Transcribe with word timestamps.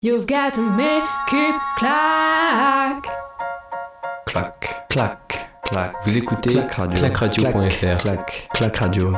You've 0.00 0.26
got 0.26 0.54
to 0.54 0.60
make 0.60 1.02
it 1.32 1.56
clack. 1.76 3.04
Clac, 4.26 4.88
clac, 4.88 5.50
clac. 5.64 5.92
Vous 6.04 6.16
écoutez 6.16 6.54
Clac 6.54 6.72
Radio. 6.72 6.98
Clacradio.fr. 7.00 7.96
Clac, 7.98 8.48
clac 8.54 8.76
Radio. 8.76 9.12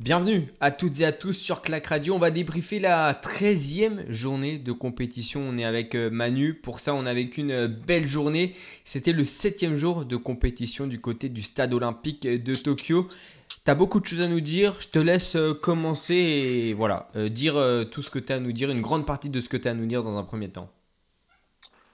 Bienvenue 0.00 0.48
à 0.58 0.72
toutes 0.72 0.98
et 0.98 1.04
à 1.04 1.12
tous 1.12 1.34
sur 1.34 1.62
Clac 1.62 1.86
Radio. 1.86 2.16
On 2.16 2.18
va 2.18 2.32
débriefer 2.32 2.80
la 2.80 3.12
13e 3.12 4.10
journée 4.10 4.58
de 4.58 4.72
compétition. 4.72 5.40
On 5.48 5.56
est 5.56 5.64
avec 5.64 5.94
euh, 5.94 6.10
Manu. 6.10 6.54
Pour 6.54 6.80
ça, 6.80 6.94
on 6.94 7.06
a 7.06 7.14
vécu 7.14 7.42
une 7.42 7.68
belle 7.68 8.08
journée. 8.08 8.56
C'était 8.84 9.12
le 9.12 9.22
7 9.22 9.76
jour 9.76 10.04
de 10.04 10.16
compétition 10.16 10.88
du 10.88 11.00
côté 11.00 11.28
du 11.28 11.42
stade 11.42 11.74
olympique 11.74 12.22
de 12.26 12.54
Tokyo. 12.56 13.06
Tu 13.68 13.72
as 13.72 13.74
beaucoup 13.74 14.00
de 14.00 14.06
choses 14.06 14.22
à 14.22 14.28
nous 14.28 14.40
dire. 14.40 14.80
Je 14.80 14.88
te 14.88 14.98
laisse 14.98 15.36
euh, 15.36 15.52
commencer 15.52 16.14
et 16.14 16.72
voilà, 16.72 17.10
euh, 17.16 17.28
dire 17.28 17.62
tout 17.90 18.00
ce 18.00 18.08
que 18.08 18.18
tu 18.18 18.32
as 18.32 18.36
à 18.36 18.40
nous 18.40 18.52
dire, 18.52 18.70
une 18.70 18.80
grande 18.80 19.04
partie 19.04 19.28
de 19.28 19.40
ce 19.40 19.50
que 19.50 19.58
tu 19.58 19.68
as 19.68 19.72
à 19.72 19.74
nous 19.74 19.84
dire 19.84 20.00
dans 20.00 20.16
un 20.16 20.22
premier 20.22 20.48
temps. 20.48 20.70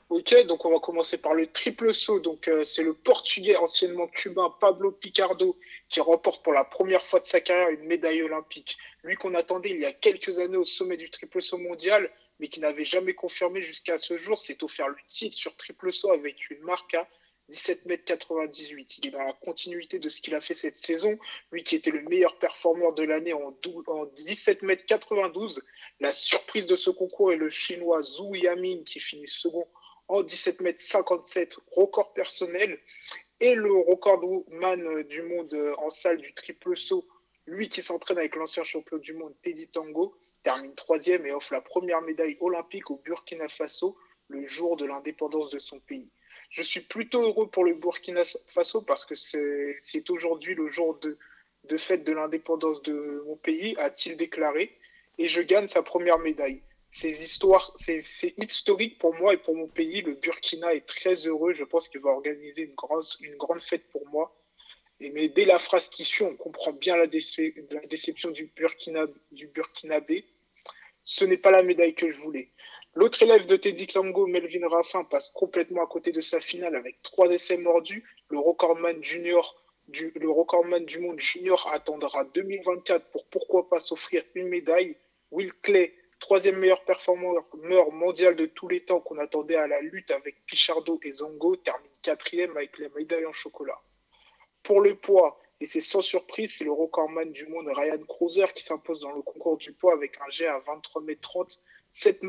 Ok, 0.08 0.46
donc 0.46 0.64
on 0.64 0.70
va 0.70 0.78
commencer 0.78 1.18
par 1.18 1.34
le 1.34 1.48
triple 1.48 1.92
saut. 1.92 2.20
Donc 2.20 2.48
c'est 2.62 2.84
le 2.84 2.94
Portugais 2.94 3.56
anciennement 3.56 4.06
cubain 4.06 4.54
Pablo 4.60 4.92
Picardo 4.92 5.58
qui 5.88 6.00
remporte 6.00 6.44
pour 6.44 6.52
la 6.52 6.62
première 6.62 7.04
fois 7.04 7.18
de 7.18 7.24
sa 7.24 7.40
carrière 7.40 7.70
une 7.70 7.88
médaille 7.88 8.22
olympique. 8.22 8.78
Lui 9.02 9.16
qu'on 9.16 9.34
attendait 9.34 9.70
il 9.70 9.80
y 9.80 9.84
a 9.84 9.92
quelques 9.92 10.38
années 10.38 10.56
au 10.56 10.64
sommet 10.64 10.96
du 10.96 11.10
triple 11.10 11.42
saut 11.42 11.58
mondial, 11.58 12.08
mais 12.38 12.46
qui 12.46 12.60
n'avait 12.60 12.84
jamais 12.84 13.14
confirmé 13.14 13.62
jusqu'à 13.62 13.98
ce 13.98 14.16
jour, 14.16 14.40
s'est 14.40 14.62
offert 14.62 14.86
le 14.86 14.94
titre 15.08 15.36
sur 15.36 15.56
triple 15.56 15.90
saut 15.90 16.12
avec 16.12 16.50
une 16.50 16.62
marque 16.62 16.94
à 16.94 17.08
17 17.48 17.86
mètres 17.86 18.04
98. 18.04 18.98
Il 18.98 19.08
est 19.08 19.10
dans 19.10 19.22
la 19.22 19.32
continuité 19.32 19.98
de 19.98 20.08
ce 20.08 20.20
qu'il 20.20 20.34
a 20.34 20.40
fait 20.40 20.54
cette 20.54 20.76
saison. 20.76 21.18
Lui 21.52 21.62
qui 21.62 21.76
était 21.76 21.90
le 21.90 22.02
meilleur 22.02 22.38
performeur 22.38 22.94
de 22.94 23.02
l'année 23.02 23.32
en, 23.32 23.54
en 23.86 24.04
17 24.06 24.62
mètres 24.62 24.86
92. 24.86 25.62
La 26.00 26.12
surprise 26.12 26.66
de 26.66 26.76
ce 26.76 26.90
concours 26.90 27.32
est 27.32 27.36
le 27.36 27.50
chinois 27.50 28.02
Zhu 28.02 28.36
Yamin 28.36 28.82
qui 28.84 29.00
finit 29.00 29.28
second 29.28 29.66
en 30.08 30.22
17 30.22 30.60
mètres 30.60 30.82
57, 30.82 31.56
record 31.72 32.12
personnel 32.12 32.78
et 33.40 33.54
le 33.54 33.72
recordman 33.72 35.02
du 35.04 35.22
monde 35.22 35.56
en 35.78 35.90
salle 35.90 36.18
du 36.18 36.32
triple 36.34 36.76
saut, 36.76 37.06
lui 37.46 37.68
qui 37.68 37.82
s'entraîne 37.82 38.18
avec 38.18 38.36
l'ancien 38.36 38.64
champion 38.64 38.98
du 38.98 39.14
monde 39.14 39.34
Teddy 39.42 39.68
Tango, 39.68 40.16
termine 40.42 40.74
troisième 40.74 41.26
et 41.26 41.32
offre 41.32 41.54
la 41.54 41.60
première 41.60 42.02
médaille 42.02 42.36
olympique 42.40 42.90
au 42.90 42.96
Burkina 42.96 43.48
Faso 43.48 43.96
le 44.28 44.46
jour 44.46 44.76
de 44.76 44.84
l'indépendance 44.84 45.50
de 45.50 45.58
son 45.58 45.80
pays. 45.80 46.10
Je 46.54 46.62
suis 46.62 46.82
plutôt 46.82 47.20
heureux 47.20 47.50
pour 47.50 47.64
le 47.64 47.74
Burkina 47.74 48.22
Faso 48.46 48.82
parce 48.82 49.04
que 49.04 49.16
c'est 49.16 50.08
aujourd'hui 50.08 50.54
le 50.54 50.68
jour 50.68 50.96
de, 51.00 51.76
fête 51.76 52.04
de 52.04 52.12
l'indépendance 52.12 52.80
de 52.82 53.24
mon 53.26 53.34
pays, 53.34 53.74
a-t-il 53.76 54.16
déclaré, 54.16 54.78
et 55.18 55.26
je 55.26 55.42
gagne 55.42 55.66
sa 55.66 55.82
première 55.82 56.20
médaille 56.20 56.62
c'est 56.90 58.34
historique 58.38 59.00
pour 59.00 59.16
moi 59.16 59.34
et 59.34 59.36
pour 59.38 59.56
mon 59.56 59.66
pays. 59.66 60.00
Le 60.02 60.14
Burkina 60.14 60.72
est 60.74 60.86
très 60.86 61.26
heureux. 61.26 61.52
Je 61.52 61.64
pense 61.64 61.88
qu'il 61.88 62.00
va 62.00 62.10
organiser 62.10 62.62
une 62.62 62.74
grande, 62.76 63.60
fête 63.60 63.90
pour 63.90 64.06
moi. 64.10 64.32
Mais 65.00 65.28
dès 65.28 65.44
la 65.44 65.58
phrase 65.58 65.88
qui 65.88 66.04
suit, 66.04 66.22
on 66.22 66.36
comprend 66.36 66.72
bien 66.72 66.96
la, 66.96 67.08
déception 67.08 68.30
du 68.30 68.46
Burkina, 68.56 69.06
du 69.32 69.48
Burkinabé. 69.48 70.24
Ce 71.02 71.24
n'est 71.24 71.36
pas 71.36 71.50
la 71.50 71.64
médaille 71.64 71.96
que 71.96 72.12
je 72.12 72.20
voulais. 72.20 72.52
L'autre 72.96 73.22
élève 73.22 73.46
de 73.46 73.56
Teddy 73.56 73.88
Klango, 73.88 74.26
Melvin 74.26 74.68
Raffin, 74.68 75.02
passe 75.04 75.28
complètement 75.30 75.82
à 75.82 75.86
côté 75.86 76.12
de 76.12 76.20
sa 76.20 76.40
finale 76.40 76.76
avec 76.76 77.02
trois 77.02 77.28
essais 77.28 77.56
mordus. 77.56 78.04
Le 78.28 78.38
recordman 78.38 79.00
du 79.00 79.18
monde 81.00 81.18
junior 81.18 81.68
attendra 81.72 82.24
2024 82.24 83.10
pour 83.10 83.26
pourquoi 83.26 83.68
pas 83.68 83.80
s'offrir 83.80 84.22
une 84.34 84.48
médaille. 84.48 84.96
Will 85.32 85.52
Clay 85.62 85.92
troisième 86.20 86.56
meilleur 86.56 86.82
performeur 86.84 87.92
mondial 87.92 88.34
de 88.36 88.46
tous 88.46 88.68
les 88.68 88.84
temps 88.84 89.00
qu'on 89.00 89.18
attendait 89.18 89.56
à 89.56 89.66
la 89.66 89.80
lutte 89.80 90.10
avec 90.10 90.46
Pichardo 90.46 90.98
et 91.02 91.12
Zongo, 91.12 91.56
termine 91.56 91.90
quatrième 92.00 92.56
avec 92.56 92.78
la 92.78 92.88
médaille 92.96 93.26
en 93.26 93.32
chocolat. 93.32 93.78
Pour 94.62 94.80
le 94.80 94.94
poids, 94.94 95.38
et 95.60 95.66
c'est 95.66 95.82
sans 95.82 96.00
surprise, 96.00 96.54
c'est 96.56 96.64
le 96.64 96.72
recordman 96.72 97.30
du 97.30 97.46
monde 97.48 97.68
Ryan 97.68 98.02
Cruiser 98.08 98.46
qui 98.54 98.62
s'impose 98.62 99.00
dans 99.00 99.12
le 99.12 99.20
concours 99.20 99.58
du 99.58 99.72
poids 99.72 99.92
avec 99.92 100.18
un 100.26 100.30
jet 100.30 100.46
à 100.46 100.60
23 100.60 101.02
m 101.06 101.16
30, 101.20 101.60
7, 101.94 102.22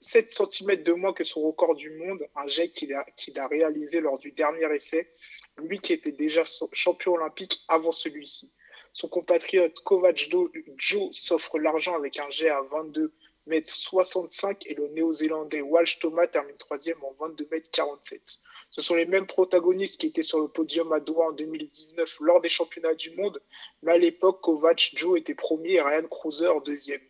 cm 0.00 0.82
de 0.82 0.92
moins 0.92 1.14
que 1.14 1.24
son 1.24 1.40
record 1.40 1.74
du 1.74 1.88
monde, 1.88 2.20
un 2.36 2.46
jet 2.48 2.70
qu'il 2.70 2.92
a, 2.92 3.46
réalisé 3.46 3.98
lors 4.00 4.18
du 4.18 4.30
dernier 4.30 4.66
essai, 4.74 5.10
lui 5.56 5.80
qui 5.80 5.94
était 5.94 6.12
déjà 6.12 6.42
champion 6.72 7.14
olympique 7.14 7.62
avant 7.68 7.92
celui-ci. 7.92 8.52
Son 8.92 9.08
compatriote 9.08 9.80
Kovac 9.80 10.28
Joe 10.76 11.16
s'offre 11.16 11.58
l'argent 11.58 11.96
avec 11.96 12.18
un 12.18 12.28
jet 12.28 12.50
à 12.50 12.60
22 12.60 13.14
m 13.50 13.62
65 13.64 14.66
et 14.66 14.74
le 14.74 14.88
néo-zélandais 14.88 15.62
Walsh 15.62 15.98
Thomas 16.00 16.26
termine 16.26 16.56
troisième 16.58 17.02
en 17.02 17.12
22 17.18 17.48
m 17.50 17.62
47. 17.72 18.20
Ce 18.68 18.82
sont 18.82 18.94
les 18.94 19.06
mêmes 19.06 19.26
protagonistes 19.26 19.98
qui 19.98 20.08
étaient 20.08 20.22
sur 20.22 20.40
le 20.40 20.48
podium 20.48 20.92
à 20.92 21.00
Doha 21.00 21.28
en 21.28 21.32
2019 21.32 22.18
lors 22.20 22.42
des 22.42 22.50
championnats 22.50 22.94
du 22.94 23.12
monde, 23.12 23.40
mais 23.82 23.92
à 23.92 23.98
l'époque, 23.98 24.42
Kovac 24.42 24.90
Joe 24.94 25.18
était 25.18 25.34
premier 25.34 25.72
et 25.74 25.80
Ryan 25.80 26.06
Cruiser 26.06 26.52
deuxième. 26.66 27.00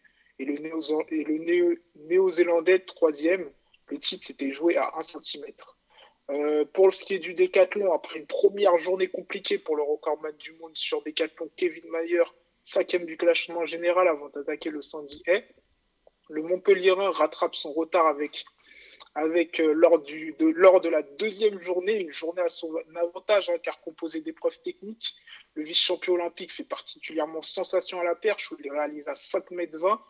Et 0.40 0.46
le 0.46 1.76
néo-zélandais 2.08 2.78
troisième. 2.78 3.50
Le 3.88 3.98
titre 3.98 4.24
s'était 4.24 4.52
joué 4.52 4.78
à 4.78 4.90
1 4.96 5.02
cm. 5.02 5.44
Euh, 6.30 6.64
pour 6.72 6.94
ce 6.94 7.04
qui 7.04 7.14
est 7.14 7.18
du 7.18 7.34
décathlon, 7.34 7.92
après 7.92 8.20
une 8.20 8.26
première 8.26 8.78
journée 8.78 9.08
compliquée 9.08 9.58
pour 9.58 9.76
le 9.76 9.82
recordman 9.82 10.34
du 10.38 10.52
monde 10.52 10.74
sur 10.74 11.02
décathlon, 11.02 11.50
Kevin 11.56 11.90
Mayer, 11.90 12.22
cinquième 12.64 13.04
du 13.04 13.18
classement 13.18 13.66
général 13.66 14.08
avant 14.08 14.30
d'attaquer 14.30 14.70
le 14.70 14.80
Sandy 14.80 15.22
Hay. 15.26 15.44
Le 16.30 16.42
Montpellierin 16.42 17.10
rattrape 17.10 17.54
son 17.54 17.74
retard 17.74 18.06
avec, 18.06 19.60
euh, 19.60 19.72
lors, 19.74 20.00
de, 20.00 20.88
la 20.88 21.02
deuxième 21.02 21.60
journée, 21.60 21.98
une 21.98 22.12
journée 22.12 22.42
à 22.42 22.48
son 22.48 22.72
avantage 22.94 23.50
hein, 23.50 23.58
car 23.62 23.78
composé 23.82 24.22
d'épreuves 24.22 24.58
techniques. 24.62 25.16
Le 25.52 25.64
vice-champion 25.64 26.14
olympique 26.14 26.52
fait 26.52 26.64
particulièrement 26.64 27.42
sensation 27.42 28.00
à 28.00 28.04
la 28.04 28.14
perche 28.14 28.50
où 28.52 28.56
il 28.64 28.70
réalise 28.70 29.06
à 29.06 29.14
5 29.16 29.50
mètres 29.50 29.78
20 29.78 30.00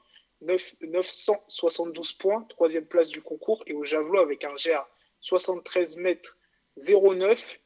972 0.43 2.13
points, 2.15 2.43
troisième 2.49 2.87
place 2.87 3.09
du 3.09 3.23
concours, 3.23 3.63
et 3.67 3.75
au 3.75 3.85
javelot 3.85 4.21
avec 4.21 4.45
un 4.45 4.55
GA 4.55 4.89
73 5.21 5.97
mètres 5.99 6.39
09, 6.79 7.61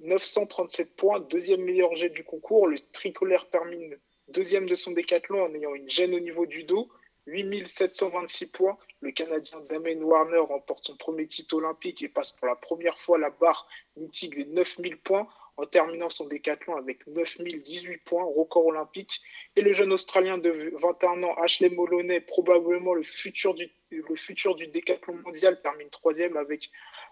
937 0.00 0.96
points, 0.96 1.20
deuxième 1.20 1.62
meilleur 1.62 1.94
jet 1.94 2.08
du 2.08 2.24
concours. 2.24 2.66
Le 2.66 2.78
tricolore 2.92 3.48
termine 3.50 3.96
deuxième 4.28 4.66
de 4.66 4.74
son 4.74 4.92
décathlon 4.92 5.44
en 5.44 5.54
ayant 5.54 5.74
une 5.74 5.88
gêne 5.88 6.14
au 6.14 6.20
niveau 6.20 6.46
du 6.46 6.64
dos. 6.64 6.90
8726 7.26 8.46
points. 8.48 8.78
Le 9.00 9.10
Canadien 9.10 9.60
Damien 9.68 10.00
Warner 10.02 10.38
remporte 10.38 10.84
son 10.84 10.96
premier 10.96 11.26
titre 11.26 11.56
olympique 11.56 12.02
et 12.02 12.08
passe 12.08 12.32
pour 12.32 12.46
la 12.46 12.56
première 12.56 12.98
fois 12.98 13.18
la 13.18 13.30
barre 13.30 13.66
mythique 13.96 14.36
des 14.36 14.44
9000 14.44 14.98
points 14.98 15.26
en 15.56 15.66
terminant 15.66 16.08
son 16.08 16.26
décathlon 16.26 16.76
avec 16.76 17.06
9018 17.06 17.98
points, 17.98 18.24
record 18.24 18.66
olympique. 18.66 19.20
Et 19.56 19.62
le 19.62 19.72
jeune 19.72 19.92
Australien 19.92 20.38
de 20.38 20.72
21 20.80 21.22
ans, 21.22 21.34
Ashley 21.34 21.68
Moloney, 21.68 22.20
probablement 22.20 22.94
le 22.94 23.04
futur 23.04 23.54
du, 23.54 23.70
futur 24.16 24.56
du 24.56 24.66
décathlon 24.66 25.14
mondial, 25.24 25.60
termine 25.62 25.90
troisième 25.90 26.36
avec 26.36 26.70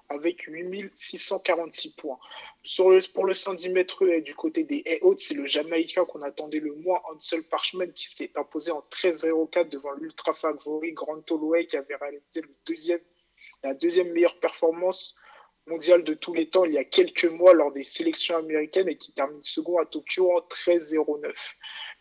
avec 0.09 0.47
8646 0.47 1.95
points. 1.95 2.19
Sur 2.65 2.91
le, 2.91 3.01
pour 3.15 3.25
le 3.25 3.35
110 3.35 3.71
mètres 3.71 4.07
et 4.07 4.21
du 4.21 4.35
côté 4.35 4.65
des 4.65 4.83
haies 4.85 5.01
hautes, 5.01 5.21
c'est 5.21 5.35
le 5.35 5.47
Jamaïcain 5.47 6.05
qu'on 6.05 6.23
attendait 6.23 6.61
le 6.61 6.75
moins, 6.75 7.01
Ansel 7.11 7.43
Parchman, 7.45 7.91
qui 7.93 8.15
s'est 8.15 8.33
imposé 8.37 8.73
en 8.73 8.85
13-04 8.91 9.69
devant 9.69 9.93
l'ultra 9.93 10.35
favori 10.35 10.93
Grand 10.93 11.31
Holloway, 11.31 11.67
qui 11.67 11.77
avait 11.77 11.97
réalisé 11.97 12.43
la 13.63 13.75
deuxième 13.75 14.13
meilleure 14.13 14.39
performance 14.39 15.17
mondiale 15.67 16.05
de 16.05 16.15
tous 16.15 16.34
les 16.34 16.49
temps 16.49 16.65
il 16.65 16.73
y 16.73 16.78
a 16.78 16.84
quelques 16.84 17.25
mois 17.25 17.55
lors 17.55 17.73
des 17.73 17.84
sélections 17.84 18.37
américaines 18.37 18.89
et 18.89 18.97
qui 18.97 19.12
termine 19.12 19.43
second 19.43 19.78
à 19.78 19.87
Tokyo 19.87 20.31
en 20.31 20.41
13-09. 20.41 21.32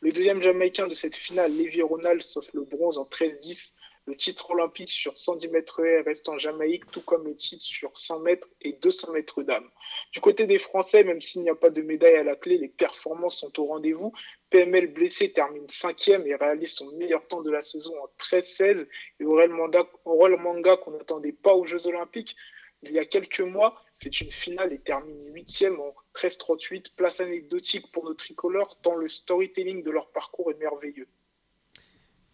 Le 0.02 0.12
deuxième 0.12 0.42
Jamaïcain 0.42 0.88
de 0.88 0.94
cette 0.94 1.16
finale, 1.16 1.56
Levi 1.56 1.82
Ronald, 1.82 2.22
sauf 2.22 2.52
le 2.54 2.62
bronze 2.64 2.98
en 2.98 3.06
13-10, 3.06 3.74
le 4.08 4.16
titre 4.16 4.50
olympique 4.50 4.90
sur 4.90 5.16
110 5.16 5.50
mètres 5.50 5.80
haies 5.86 6.02
reste 6.02 6.28
en 6.28 6.40
Jamaïque, 6.40 6.90
tout 6.90 7.02
comme 7.02 7.24
le 7.26 7.36
titre 7.36 7.64
sur 7.64 7.96
100 7.96 8.22
mètres 8.22 8.50
et 8.60 8.74
200 8.74 9.12
mètres 9.12 9.44
d'âme. 9.44 9.70
Du 10.12 10.20
côté 10.22 10.48
des 10.48 10.58
Français, 10.58 11.04
même 11.04 11.22
s'il 11.22 11.44
n'y 11.44 11.52
a 11.52 11.56
pas 11.56 11.70
de 11.70 11.84
médaille 11.84 12.16
à 12.16 12.24
la 12.24 12.36
clé, 12.36 12.58
les 12.58 12.68
performances 12.68 13.40
sont 13.40 13.60
au 13.60 13.66
rendez-vous. 13.66 14.12
PML 14.50 14.88
blessé 14.88 15.32
termine 15.32 15.68
cinquième 15.68 16.26
et 16.26 16.34
réalise 16.34 16.74
son 16.74 16.92
meilleur 16.98 17.28
temps 17.28 17.44
de 17.44 17.52
la 17.52 17.62
saison 17.62 17.94
en 18.02 18.08
13-16. 18.18 18.88
Et 19.20 19.24
Aurel 19.24 19.52
Manga, 19.52 20.78
qu'on 20.78 20.92
n'attendait 20.92 21.32
pas 21.32 21.54
aux 21.54 21.66
Jeux 21.66 21.86
Olympiques 21.86 22.36
il 22.84 22.92
y 22.92 23.00
a 23.00 23.06
quelques 23.06 23.42
mois, 23.42 23.84
fait 24.00 24.22
une 24.22 24.32
finale 24.32 24.74
et 24.74 24.80
termine 24.80 25.34
huitième 25.34 25.80
en 25.80 25.94
13-38. 26.16 26.88
Place 26.96 27.20
anecdotique 27.20 27.92
pour 27.92 28.06
nos 28.06 28.14
tricolores, 28.14 28.80
tant 28.82 28.96
le 28.96 29.08
storytelling 29.08 29.84
de 29.84 29.92
leur 29.92 30.12
parcours 30.12 30.52
est 30.52 30.60
merveilleux. 30.60 31.08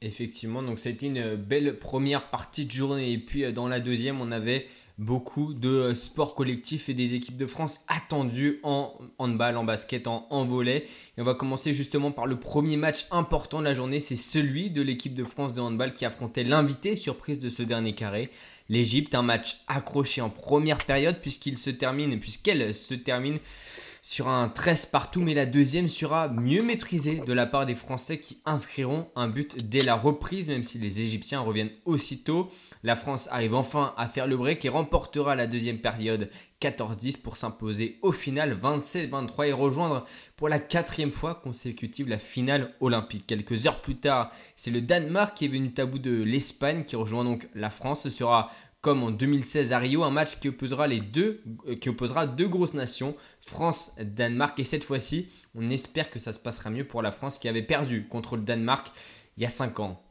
Effectivement, 0.01 0.61
donc 0.61 0.79
ça 0.79 0.89
a 0.89 0.91
été 0.91 1.07
une 1.07 1.35
belle 1.35 1.79
première 1.79 2.29
partie 2.29 2.65
de 2.65 2.71
journée. 2.71 3.11
Et 3.11 3.17
puis 3.17 3.44
euh, 3.44 3.51
dans 3.51 3.67
la 3.67 3.79
deuxième, 3.79 4.21
on 4.21 4.31
avait 4.31 4.67
beaucoup 4.97 5.53
de 5.53 5.94
sports 5.94 6.33
collectifs 6.33 6.89
et 6.89 6.93
des 6.93 7.13
équipes 7.13 7.38
de 7.38 7.45
France 7.45 7.81
attendues 7.88 8.59
en 8.63 8.97
handball, 9.19 9.57
en 9.57 9.63
basket, 9.63 10.07
en, 10.07 10.27
en 10.29 10.45
volley. 10.45 10.85
Et 11.17 11.21
on 11.21 11.23
va 11.23 11.35
commencer 11.35 11.73
justement 11.73 12.11
par 12.11 12.25
le 12.25 12.39
premier 12.39 12.77
match 12.77 13.05
important 13.11 13.59
de 13.59 13.65
la 13.65 13.73
journée, 13.73 14.00
c'est 14.00 14.15
celui 14.15 14.69
de 14.69 14.81
l'équipe 14.81 15.13
de 15.13 15.23
France 15.23 15.53
de 15.53 15.61
handball 15.61 15.93
qui 15.93 16.05
affrontait 16.05 16.43
l'invité 16.43 16.95
surprise 16.95 17.38
de 17.38 17.50
ce 17.50 17.63
dernier 17.63 17.93
carré. 17.93 18.31
L'Égypte, 18.69 19.15
un 19.15 19.21
match 19.21 19.57
accroché 19.67 20.21
en 20.21 20.29
première 20.29 20.85
période 20.85 21.21
puisqu'il 21.21 21.57
se 21.57 21.69
termine, 21.69 22.19
puisqu'elle 22.19 22.73
se 22.73 22.93
termine 22.93 23.39
sur 24.01 24.29
un 24.29 24.47
13 24.47 24.85
partout, 24.85 25.21
mais 25.21 25.33
la 25.33 25.45
deuxième 25.45 25.89
sera 25.89 26.29
mieux 26.29 26.61
maîtrisée 26.61 27.21
de 27.25 27.33
la 27.33 27.45
part 27.45 27.65
des 27.65 27.75
Français 27.75 28.19
qui 28.19 28.39
inscriront 28.45 29.07
un 29.17 29.27
but 29.27 29.67
dès 29.67 29.81
la 29.81 29.95
reprise, 29.95 30.47
même 30.47 30.63
si 30.63 30.77
les 30.77 31.01
Égyptiens 31.01 31.41
reviennent 31.41 31.71
aussitôt. 31.83 32.49
La 32.88 32.95
France 32.95 33.28
arrive 33.34 33.54
enfin 33.54 33.94
à 33.98 34.07
faire 34.07 34.28
le 34.28 34.38
break 34.38 34.63
et 34.63 34.69
remportera 34.69 35.36
la 35.36 35.45
deuxième 35.45 35.80
période 35.80 36.30
14-10 36.62 37.22
pour 37.22 37.36
s'imposer 37.36 38.00
au 38.01 38.13
final 38.13 38.57
27-23 38.57 39.48
et 39.48 39.51
rejoindre 39.51 40.06
pour 40.38 40.48
la 40.48 40.57
quatrième 40.57 41.12
fois 41.12 41.36
consécutive 41.36 42.07
la 42.07 42.18
finale 42.18 42.74
olympique. 42.80 43.28
Quelques 43.28 43.68
heures 43.68 43.81
plus 43.81 43.98
tard, 43.98 44.31
c'est 44.56 44.72
le 44.72 44.80
Danemark 44.80 45.36
qui 45.36 45.44
est 45.44 45.50
venu 45.50 45.74
tabou 45.74 46.00
de 46.00 46.24
l'Espagne 46.24 46.86
qui 46.86 46.95
rejoint 46.95 47.25
donc 47.25 47.50
la 47.56 47.69
France. 47.69 48.04
Ce 48.04 48.10
sera 48.10 48.51
comme 48.80 49.04
en 49.04 49.12
2016 49.12 49.74
à 49.74 49.80
Rio, 49.80 50.04
un 50.04 50.10
match 50.10 50.39
qui 50.39 50.48
opposera 50.48 50.88
deux, 50.88 51.44
euh, 51.68 52.25
deux 52.38 52.48
grosses 52.48 52.74
nations, 52.74 53.18
France-Danemark. 53.42 54.57
Et 54.62 54.63
cette 54.63 54.86
fois-ci, 54.86 55.28
on 55.56 55.69
espère 55.72 56.10
que 56.10 56.19
ça 56.19 56.31
se 56.31 56.39
passera 56.39 56.69
mieux 56.69 56.86
pour 56.86 57.01
la 57.01 57.12
France 57.12 57.38
qui 57.38 57.50
avait 57.50 57.63
perdu 57.63 58.07
contre 58.07 58.38
le 58.38 58.44
Danemark 58.44 58.94
il 59.36 59.44
y 59.44 59.45
a 59.45 59.50
5 59.50 59.81
ans. 59.81 60.06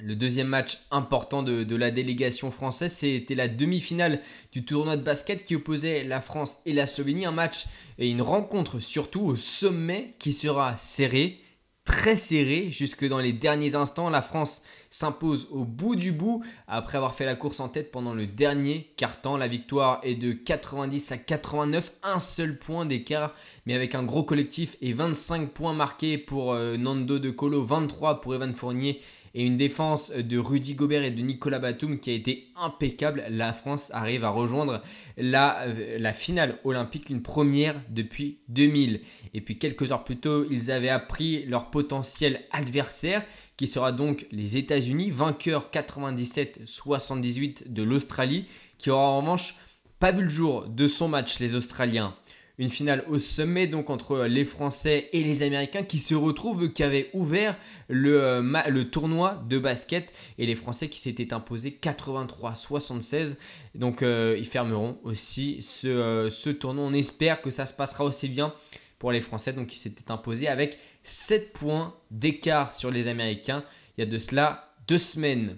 Le 0.00 0.16
deuxième 0.16 0.48
match 0.48 0.80
important 0.90 1.44
de, 1.44 1.62
de 1.62 1.76
la 1.76 1.92
délégation 1.92 2.50
française, 2.50 2.92
c'était 2.92 3.36
la 3.36 3.46
demi-finale 3.46 4.20
du 4.50 4.64
tournoi 4.64 4.96
de 4.96 5.02
basket 5.02 5.44
qui 5.44 5.54
opposait 5.54 6.02
la 6.02 6.20
France 6.20 6.58
et 6.66 6.72
la 6.72 6.86
Slovénie. 6.86 7.26
Un 7.26 7.30
match 7.30 7.66
et 7.98 8.10
une 8.10 8.22
rencontre 8.22 8.80
surtout 8.80 9.20
au 9.20 9.36
sommet 9.36 10.14
qui 10.18 10.32
sera 10.32 10.76
serré 10.78 11.40
très 11.84 12.16
serré 12.16 12.72
jusque 12.72 13.06
dans 13.06 13.18
les 13.18 13.32
derniers 13.32 13.74
instants. 13.74 14.10
La 14.10 14.22
France 14.22 14.62
s'impose 14.90 15.48
au 15.50 15.64
bout 15.64 15.96
du 15.96 16.12
bout 16.12 16.42
après 16.66 16.96
avoir 16.96 17.14
fait 17.14 17.26
la 17.26 17.36
course 17.36 17.60
en 17.60 17.68
tête 17.68 17.92
pendant 17.92 18.14
le 18.14 18.26
dernier 18.26 18.92
quart-temps. 18.96 19.36
La 19.36 19.48
victoire 19.48 20.00
est 20.02 20.14
de 20.14 20.32
90 20.32 21.12
à 21.12 21.18
89, 21.18 21.92
un 22.02 22.18
seul 22.18 22.58
point 22.58 22.86
d'écart, 22.86 23.34
mais 23.66 23.74
avec 23.74 23.94
un 23.94 24.02
gros 24.02 24.24
collectif 24.24 24.76
et 24.80 24.92
25 24.92 25.50
points 25.50 25.74
marqués 25.74 26.16
pour 26.18 26.52
euh, 26.52 26.76
Nando 26.76 27.18
de 27.18 27.30
Colo, 27.30 27.64
23 27.64 28.20
pour 28.20 28.34
Evan 28.34 28.54
Fournier 28.54 29.00
et 29.34 29.44
une 29.44 29.56
défense 29.56 30.12
de 30.12 30.38
Rudy 30.38 30.74
Gobert 30.74 31.02
et 31.02 31.10
de 31.10 31.20
Nicolas 31.20 31.58
Batum 31.58 31.98
qui 31.98 32.10
a 32.10 32.14
été 32.14 32.48
impeccable. 32.56 33.24
La 33.30 33.52
France 33.52 33.90
arrive 33.92 34.24
à 34.24 34.30
rejoindre 34.30 34.80
la, 35.16 35.66
la 35.98 36.12
finale 36.12 36.58
olympique, 36.64 37.10
une 37.10 37.22
première 37.22 37.80
depuis 37.88 38.38
2000. 38.48 39.00
Et 39.34 39.40
puis 39.40 39.58
quelques 39.58 39.90
heures 39.90 40.04
plus 40.04 40.18
tôt, 40.18 40.46
ils 40.50 40.70
avaient 40.70 40.88
appris 40.88 41.44
leur 41.46 41.70
potentiel 41.70 42.42
adversaire 42.52 43.24
qui 43.56 43.66
sera 43.66 43.92
donc 43.92 44.26
les 44.30 44.56
États-Unis, 44.56 45.10
vainqueur 45.10 45.70
97-78 45.72 47.72
de 47.72 47.82
l'Australie, 47.82 48.46
qui 48.78 48.90
aura 48.90 49.08
en 49.08 49.20
revanche 49.20 49.56
pas 49.98 50.12
vu 50.12 50.24
le 50.24 50.28
jour 50.28 50.66
de 50.68 50.86
son 50.86 51.08
match, 51.08 51.38
les 51.38 51.54
Australiens 51.54 52.14
une 52.58 52.68
finale 52.68 53.04
au 53.08 53.18
sommet 53.18 53.66
donc 53.66 53.90
entre 53.90 54.24
les 54.26 54.44
Français 54.44 55.08
et 55.12 55.22
les 55.24 55.42
Américains 55.42 55.82
qui 55.82 55.98
se 55.98 56.14
retrouvent, 56.14 56.72
qui 56.72 56.82
avaient 56.82 57.10
ouvert 57.12 57.56
le, 57.88 58.20
euh, 58.22 58.84
tournoi 58.84 59.44
de 59.48 59.58
basket 59.58 60.12
et 60.38 60.46
les 60.46 60.54
Français 60.54 60.88
qui 60.88 61.00
s'étaient 61.00 61.32
imposés 61.32 61.76
83-76. 61.82 63.36
Donc 63.74 64.02
euh, 64.02 64.36
ils 64.38 64.46
fermeront 64.46 64.98
aussi 65.02 65.62
ce, 65.62 65.88
euh, 65.88 66.30
ce 66.30 66.50
tournoi. 66.50 66.84
On 66.84 66.92
espère 66.92 67.42
que 67.42 67.50
ça 67.50 67.66
se 67.66 67.74
passera 67.74 68.04
aussi 68.04 68.28
bien 68.28 68.54
pour 68.98 69.10
les 69.10 69.20
Français 69.20 69.52
donc 69.52 69.66
qui 69.68 69.78
s'étaient 69.78 70.10
imposés 70.10 70.48
avec 70.48 70.78
7 71.02 71.52
points 71.52 71.94
d'écart 72.10 72.72
sur 72.72 72.90
les 72.90 73.08
Américains 73.08 73.64
il 73.96 74.00
y 74.00 74.04
a 74.04 74.10
de 74.10 74.18
cela 74.18 74.74
deux 74.86 74.98
semaines. 74.98 75.56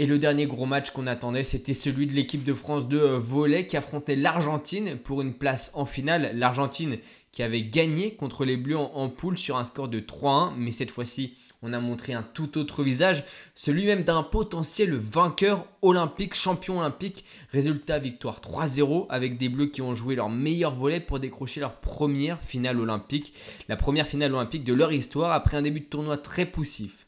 Et 0.00 0.06
le 0.06 0.18
dernier 0.18 0.46
gros 0.46 0.64
match 0.64 0.92
qu'on 0.92 1.06
attendait, 1.06 1.44
c'était 1.44 1.74
celui 1.74 2.06
de 2.06 2.14
l'équipe 2.14 2.42
de 2.42 2.54
France 2.54 2.88
de 2.88 2.98
euh, 2.98 3.18
volley 3.18 3.66
qui 3.66 3.76
affrontait 3.76 4.16
l'Argentine 4.16 4.96
pour 4.96 5.20
une 5.20 5.34
place 5.34 5.72
en 5.74 5.84
finale. 5.84 6.30
L'Argentine 6.36 6.96
qui 7.32 7.42
avait 7.42 7.64
gagné 7.64 8.14
contre 8.14 8.46
les 8.46 8.56
Bleus 8.56 8.78
en, 8.78 9.10
poule 9.10 9.36
sur 9.36 9.58
un 9.58 9.64
score 9.64 9.88
de 9.88 10.00
3-1, 10.00 10.54
mais 10.56 10.72
cette 10.72 10.90
fois-ci, 10.90 11.34
on 11.60 11.74
a 11.74 11.80
montré 11.80 12.14
un 12.14 12.22
tout 12.22 12.56
autre 12.56 12.82
visage, 12.82 13.24
celui 13.54 13.84
même 13.84 14.04
d'un 14.04 14.22
potentiel 14.22 14.94
vainqueur 14.94 15.66
olympique, 15.82 16.34
champion 16.34 16.78
olympique. 16.78 17.26
Résultat 17.52 17.98
victoire 17.98 18.40
3-0 18.40 19.04
avec 19.10 19.36
des 19.36 19.50
Bleus 19.50 19.66
qui 19.66 19.82
ont 19.82 19.94
joué 19.94 20.14
leur 20.14 20.30
meilleur 20.30 20.74
volet 20.74 21.00
pour 21.00 21.20
décrocher 21.20 21.60
leur 21.60 21.74
première 21.74 22.40
finale 22.40 22.80
olympique, 22.80 23.34
la 23.68 23.76
première 23.76 24.08
finale 24.08 24.34
olympique 24.34 24.64
de 24.64 24.72
leur 24.72 24.94
histoire 24.94 25.32
après 25.32 25.58
un 25.58 25.62
début 25.62 25.80
de 25.80 25.84
tournoi 25.84 26.16
très 26.16 26.46
poussif. 26.46 27.06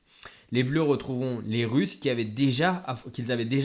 Les 0.53 0.63
Bleus 0.65 0.83
retrouveront 0.83 1.43
les 1.47 1.65
Russes 1.65 1.97
qu'ils 1.97 2.11
avaient 2.11 2.25
déjà 2.27 2.85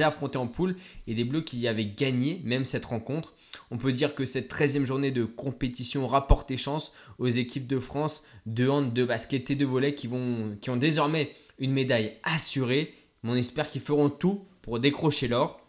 affrontés 0.08 0.38
en 0.38 0.48
poule 0.48 0.78
et 1.06 1.14
des 1.14 1.26
Bleus 1.26 1.42
qui 1.42 1.68
avaient 1.68 1.86
gagné 1.86 2.42
même 2.46 2.64
cette 2.64 2.86
rencontre. 2.86 3.34
On 3.72 3.78
peut 3.78 3.92
dire 3.92 4.16
que 4.16 4.24
cette 4.24 4.52
13e 4.52 4.86
journée 4.86 5.12
de 5.12 5.26
compétition 5.26 6.08
rapporte 6.08 6.56
chance 6.56 6.94
aux 7.20 7.28
équipes 7.28 7.68
de 7.68 7.80
France 7.80 8.24
de 8.46 8.70
hand, 8.70 8.94
de 8.94 9.04
basket 9.04 9.52
et 9.52 9.56
de 9.56 9.66
volley 9.66 9.94
qui, 9.96 10.08
ont 10.08 10.78
désormais 10.78 11.36
une 11.60 11.74
médaille 11.74 12.14
assurée. 12.24 12.94
Mais 13.24 13.32
on 13.32 13.36
espère 13.36 13.70
qu'ils 13.70 13.82
feront 13.82 14.10
tout 14.10 14.46
pour 14.62 14.80
décrocher 14.80 15.28
l'or. 15.28 15.60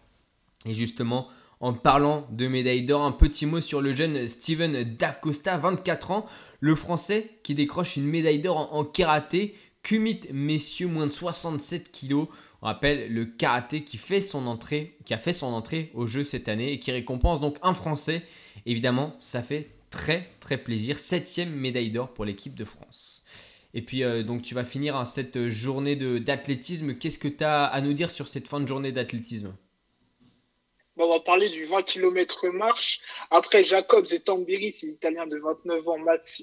Et 0.67 0.75
justement, 0.75 1.29
en 1.61 1.73
parlant 1.73 2.29
de 2.31 2.47
médaille 2.47 2.85
d'or, 2.85 3.03
un 3.03 3.13
petit 3.13 3.47
mot 3.47 3.61
sur 3.61 3.81
le 3.81 3.93
jeune 3.93 4.29
Steven 4.29 4.85
Dacosta, 4.97 5.59
24 5.59 6.13
ans, 6.13 6.27
le 6.61 6.77
français 6.77 7.31
qui 7.43 7.57
décroche 7.57 7.97
une 7.97 8.07
médaille 8.07 8.39
d'or 8.39 8.73
en 8.73 8.85
karaté 8.85 9.55
Kumit 9.89 10.21
messieurs 10.35 10.87
moins 10.87 11.07
de 11.07 11.11
67 11.11 11.91
kilos. 11.91 12.29
On 12.61 12.67
rappelle 12.67 13.11
le 13.11 13.25
karaté 13.25 13.85
qui, 13.85 13.97
a 13.97 13.99
fait 13.99 14.21
son 14.21 14.47
entrée 14.47 15.91
au 15.95 16.07
jeu 16.07 16.25
cette 16.25 16.51
année 16.51 16.73
et 16.75 16.79
qui 16.79 16.93
récompense 16.93 17.41
donc 17.41 17.57
un 17.63 17.73
Français. 17.73 18.23
Évidemment, 18.67 19.17
ça 19.19 19.43
fait 19.43 19.71
très 19.89 20.29
très 20.41 20.59
plaisir. 20.59 20.99
Septième 20.99 21.55
médaille 21.55 21.91
d'or 21.91 22.13
pour 22.13 22.27
l'équipe 22.27 22.55
de 22.55 22.67
France. 22.67 23.25
Et 23.73 23.81
puis 23.81 24.03
euh, 24.03 24.23
donc 24.23 24.43
tu 24.43 24.55
vas 24.55 24.65
finir 24.65 24.95
hein, 24.95 25.07
cette 25.07 25.49
journée 25.49 25.97
d'athlétisme. 25.97 26.93
Qu'est-ce 26.93 27.19
que 27.19 27.27
tu 27.27 27.45
as 27.45 27.65
à 27.65 27.81
nous 27.81 27.95
dire 27.95 28.11
sur 28.11 28.29
cette 28.29 28.47
fin 28.47 28.61
de 28.61 28.69
journée 28.69 28.93
d'athlétisme? 28.93 29.55
On 31.05 31.09
va 31.09 31.21
parler 31.21 31.49
du 31.49 31.65
20 31.65 31.83
km 31.83 32.49
marche. 32.49 33.01
Après 33.31 33.63
Jacobs 33.63 34.07
et 34.13 34.73
c'est 34.73 34.87
l'Italien 34.87 35.27
de 35.27 35.39
29 35.39 35.89
ans, 35.89 35.99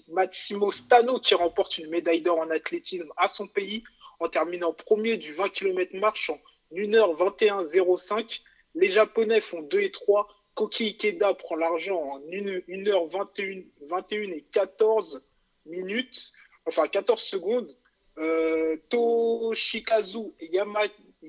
Massimo 0.09 0.71
Stano, 0.71 1.19
qui 1.19 1.35
remporte 1.35 1.77
une 1.77 1.89
médaille 1.89 2.21
d'or 2.21 2.39
en 2.39 2.49
athlétisme 2.49 3.11
à 3.17 3.27
son 3.27 3.47
pays 3.47 3.83
en 4.19 4.29
terminant 4.29 4.73
premier 4.73 5.17
du 5.17 5.33
20 5.33 5.49
km 5.49 5.95
marche 5.97 6.29
en 6.29 6.39
1h21.05. 6.73 8.41
Les 8.75 8.89
Japonais 8.89 9.41
font 9.41 9.61
2 9.61 9.79
et 9.79 9.91
3. 9.91 10.27
Koki 10.55 10.87
Ikeda 10.87 11.33
prend 11.33 11.55
l'argent 11.55 12.01
en 12.01 12.19
1h21 12.21 13.65
21 13.89 14.31
et 14.31 14.45
14 14.53 15.25
minutes, 15.65 16.31
enfin 16.65 16.87
14 16.87 17.21
secondes. 17.21 17.75
Euh, 18.17 18.77
Toshikazu 18.89 20.33
et 20.39 20.47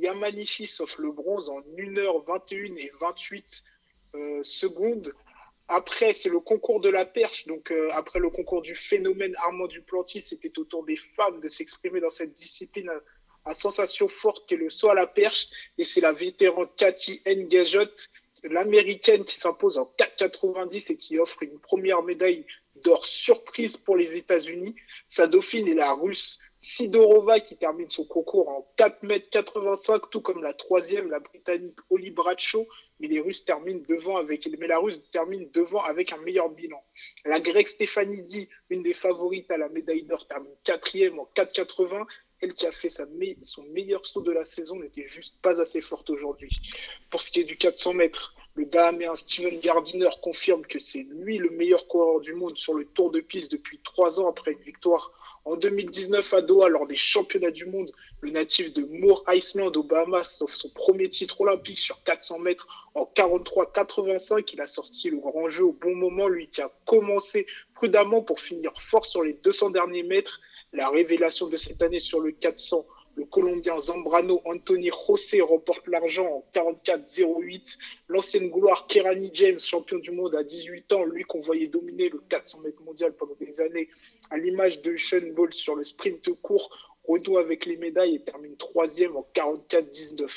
Yamanishi 0.00 0.67
sauf 0.67 0.99
le 0.99 1.11
bronze 1.11 1.49
en 1.49 1.61
1h21 1.76 2.79
et 2.79 2.93
28 3.00 3.65
euh, 4.15 4.43
secondes. 4.43 5.12
Après, 5.69 6.12
c'est 6.12 6.29
le 6.29 6.41
concours 6.41 6.81
de 6.81 6.88
la 6.88 7.05
perche. 7.05 7.47
Donc, 7.47 7.73
euh, 7.73 7.88
après 7.93 8.21
le 8.21 8.31
concours 8.31 8.62
du 8.62 8.76
phénomène 8.76 9.35
Armand 9.38 9.67
Duplantis, 9.67 10.21
c'était 10.21 10.57
au 10.59 10.65
tour 10.65 10.85
des 10.85 10.97
femmes 10.97 11.41
de 11.41 11.49
s'exprimer 11.49 12.00
dans 12.00 12.11
cette 12.11 12.35
discipline 12.35 12.91
à, 13.45 13.55
sensation 13.55 14.09
forte 14.09 14.49
qu'est 14.49 14.57
le 14.57 14.71
saut 14.71 14.91
à 14.91 14.95
la 14.95 15.07
perche. 15.07 15.49
Et 15.79 15.85
c'est 15.85 16.00
la 16.00 16.12
vétérante 16.12 16.71
Cathy 16.76 17.21
Ngajot, 17.26 17.91
l'américaine, 18.45 19.25
qui 19.25 19.41
s'impose 19.41 19.79
en 19.79 19.93
4,90 19.99 20.93
et 20.93 20.97
qui 20.97 21.19
offre 21.19 21.43
une 21.43 21.59
première 21.59 22.03
médaille 22.03 22.45
d'or 22.87 23.05
surprise 23.05 23.76
pour 23.76 23.97
les 23.97 24.16
États-Unis. 24.16 24.76
Sa 25.09 25.26
dauphine 25.26 25.69
est 25.69 25.75
la 25.75 25.93
russe 25.93 26.38
Sidorova 26.59 27.40
qui 27.40 27.57
termine 27.57 27.90
son 27.90 28.05
concours 28.05 28.49
en 28.49 28.73
4,85 28.78 29.95
m, 29.95 30.00
tout 30.11 30.21
comme 30.21 30.43
la 30.43 30.55
troisième, 30.55 31.11
la 31.11 31.19
britannique 31.19 31.78
Oli 31.90 32.11
Bradshaw, 32.11 32.66
mais 33.00 33.09
les 33.09 33.21
Russes 33.21 33.45
terminent 33.45 33.83
devant 33.88 34.16
avec, 34.16 34.49
mais 34.59 34.69
la 34.69 34.78
Russe 34.78 35.00
termine 35.12 35.50
devant 35.52 35.83
avec 35.83 36.12
un 36.12 36.19
meilleur 36.19 36.49
bilan. 36.49 36.83
La 37.25 37.40
Grecque 37.40 37.69
Stefanidi, 37.69 38.49
une 38.71 38.83
des 38.83 38.95
favorites 38.95 39.50
à 39.50 39.59
la 39.59 39.69
médaille 39.69 40.05
d'or, 40.05 40.26
termine 40.26 40.55
quatrième 40.64 41.19
en 41.19 41.28
4,80. 41.35 42.07
Elle 42.40 42.55
qui 42.55 42.66
a 42.66 42.71
fait 42.71 42.90
sa 42.90 43.07
son 43.43 43.64
meilleur 43.64 44.05
saut 44.07 44.21
de 44.21 44.31
la 44.31 44.45
saison 44.45 44.76
n'était 44.76 45.09
juste 45.09 45.40
pas 45.40 45.61
assez 45.61 45.81
forte 45.81 46.11
aujourd'hui. 46.11 46.50
Pour 47.11 47.23
ce 47.23 47.31
qui 47.31 47.40
est 47.40 47.45
du 47.45 47.57
400 47.57 47.95
mètres, 47.95 48.35
Le 48.56 48.64
Bahaméen 48.64 49.14
Steven 49.14 49.60
Gardiner 49.60 50.08
confirme 50.22 50.64
que 50.64 50.78
c'est 50.78 51.06
lui 51.10 51.36
le 51.36 51.50
meilleur 51.50 51.86
coureur 51.88 52.20
du 52.20 52.32
monde 52.32 52.56
sur 52.56 52.72
le 52.72 52.86
Tour 52.86 53.10
de 53.10 53.20
piste 53.20 53.52
depuis 53.52 53.78
trois 53.84 54.18
ans 54.18 54.30
après 54.30 54.52
une 54.52 54.60
victoire 54.60 55.12
en 55.44 55.56
2019 55.56 56.32
à 56.32 56.40
Doha 56.40 56.70
lors 56.70 56.86
des 56.86 56.96
championnats 56.96 57.50
du 57.50 57.66
monde. 57.66 57.92
Le 58.22 58.30
natif 58.30 58.72
de 58.72 58.82
Moore 58.82 59.22
Island 59.28 59.76
aux 59.76 59.82
Bahamas 59.82 60.38
sauf 60.38 60.54
son 60.54 60.70
premier 60.70 61.10
titre 61.10 61.42
olympique 61.42 61.76
sur 61.76 62.02
400 62.02 62.38
mètres 62.38 62.66
en 62.94 63.04
43-85. 63.14 64.48
Il 64.54 64.60
a 64.62 64.66
sorti 64.66 65.10
le 65.10 65.18
grand 65.18 65.50
jeu 65.50 65.64
au 65.64 65.72
bon 65.72 65.94
moment, 65.94 66.26
lui 66.26 66.48
qui 66.48 66.62
a 66.62 66.72
commencé 66.86 67.46
prudemment 67.75 68.22
pour 68.22 68.40
finir 68.40 68.72
fort 68.80 69.04
sur 69.04 69.22
les 69.22 69.34
200 69.34 69.68
derniers 69.68 70.02
mètres. 70.02 70.40
La 70.72 70.88
révélation 70.88 71.48
de 71.48 71.58
cette 71.58 71.82
année 71.82 72.00
sur 72.00 72.20
le 72.20 72.32
400 72.32 72.86
le 73.16 73.25
Colombien 73.25 73.78
Zambrano 73.78 74.42
Anthony 74.44 74.90
José 74.90 75.40
remporte 75.40 75.88
l'argent 75.88 76.26
en 76.26 76.44
44-08. 76.52 77.78
L'ancienne 78.08 78.50
gloire 78.50 78.87
Kerani 78.87 79.30
James, 79.32 79.58
champion 79.58 79.99
du 79.99 80.11
monde 80.11 80.35
à 80.35 80.44
18 80.44 80.92
ans, 80.92 81.04
lui 81.04 81.25
qu'on 81.25 81.40
voyait 81.40 81.66
dominer 81.66 82.11
le 82.11 82.20
400 82.28 82.61
mètres 82.61 82.82
mondial 82.82 83.14
pendant 83.14 83.35
des 83.40 83.62
années, 83.62 83.88
à 84.28 84.37
l'image 84.37 84.82
de 84.82 84.99
Sean 84.99 85.32
Bolt 85.35 85.54
sur 85.54 85.76
le 85.76 85.85
sprint 85.85 86.30
court, 86.42 86.68
renoue 87.04 87.38
avec 87.38 87.64
les 87.64 87.78
médailles 87.78 88.16
et 88.16 88.23
termine 88.23 88.56
troisième 88.58 89.16
en 89.16 89.26
44-19. 89.35 90.28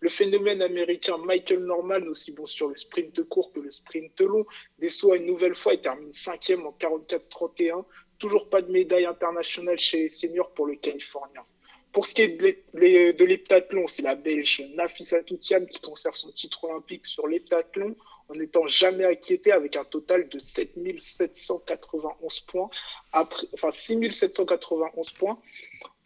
Le 0.00 0.08
phénomène 0.08 0.62
américain 0.62 1.18
Michael 1.18 1.64
Norman, 1.64 2.00
aussi 2.08 2.32
bon 2.32 2.46
sur 2.46 2.68
le 2.68 2.78
sprint 2.78 3.22
court 3.24 3.52
que 3.52 3.60
le 3.60 3.70
sprint 3.70 4.18
long, 4.22 4.46
déçoit 4.78 5.18
une 5.18 5.26
nouvelle 5.26 5.54
fois 5.54 5.74
et 5.74 5.82
termine 5.82 6.14
cinquième 6.14 6.66
en 6.66 6.74
44-31. 6.80 7.84
Toujours 8.18 8.48
pas 8.48 8.62
de 8.62 8.72
médaille 8.72 9.04
internationale 9.04 9.76
chez 9.76 10.04
les 10.04 10.08
seniors 10.08 10.50
pour 10.54 10.64
le 10.64 10.76
Californien. 10.76 11.44
Pour 11.92 12.06
ce 12.06 12.14
qui 12.14 12.22
est 12.22 12.28
de 12.28 13.24
l'heptathlon, 13.24 13.86
c'est 13.86 14.00
la 14.02 14.14
Belge 14.14 14.62
Nafisa 14.74 15.22
Toutiam 15.22 15.66
qui 15.66 15.78
conserve 15.80 16.14
son 16.14 16.32
titre 16.32 16.64
olympique 16.64 17.04
sur 17.04 17.26
l'heptathlon 17.26 17.94
en 18.28 18.34
n'étant 18.34 18.66
jamais 18.66 19.04
inquiété 19.04 19.52
avec 19.52 19.76
un 19.76 19.84
total 19.84 20.26
de 20.28 20.38
7791 20.38 22.40
points, 22.40 22.70
après, 23.12 23.46
enfin 23.52 23.70
6791 23.70 25.10
points. 25.10 25.38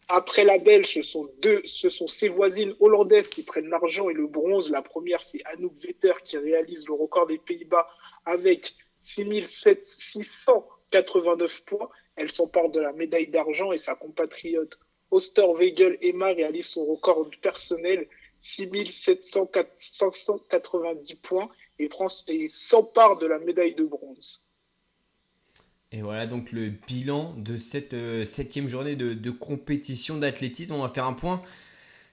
Après 0.09 0.45
la 0.45 0.59
Belge, 0.59 0.95
ce 0.95 1.03
sont 1.03 1.31
deux, 1.41 1.63
ce 1.65 1.91
sont 1.91 2.09
ses 2.09 2.29
voisines 2.29 2.75
hollandaises 2.81 3.29
qui 3.29 3.45
prennent 3.45 3.69
l'argent 3.69 4.09
et 4.09 4.15
le 4.15 4.27
bronze. 4.27 4.71
La 4.71 4.83
première, 4.83 5.23
c'est 5.23 5.41
Anouk 5.45 5.75
Vetter 5.81 6.15
qui 6.25 6.37
réalise 6.39 6.89
le 6.89 6.95
record 6.95 7.29
des 7.29 7.39
Pays-Bas 7.39 7.87
avec 8.25 8.75
6689 8.99 11.65
points. 11.65 11.89
Elle 12.17 12.31
s'empare 12.31 12.71
de 12.71 12.81
la 12.81 12.93
médaille 12.93 13.29
d'argent 13.29 13.71
et 13.73 13.79
sa 13.79 13.95
compatriote 13.95 14.81
Osterwegel 15.17 15.99
Emma 16.03 16.27
réalise 16.27 16.67
son 16.67 16.85
record 16.85 17.31
personnel, 17.43 18.07
6790 18.41 21.15
points, 21.17 21.49
et, 21.79 21.91
et 22.29 22.49
s'empare 22.49 23.19
de 23.19 23.27
la 23.27 23.39
médaille 23.39 23.75
de 23.75 23.85
bronze. 23.85 24.47
Et 25.93 26.03
voilà 26.03 26.27
donc 26.27 26.51
le 26.53 26.69
bilan 26.69 27.33
de 27.37 27.57
cette 27.57 27.95
euh, 27.95 28.25
septième 28.25 28.69
journée 28.69 28.97
de 28.97 29.31
compétition 29.31 30.19
d'athlétisme. 30.19 30.75
On 30.75 30.83
va 30.83 30.89
faire 30.89 31.07
un 31.07 31.13
point 31.13 31.41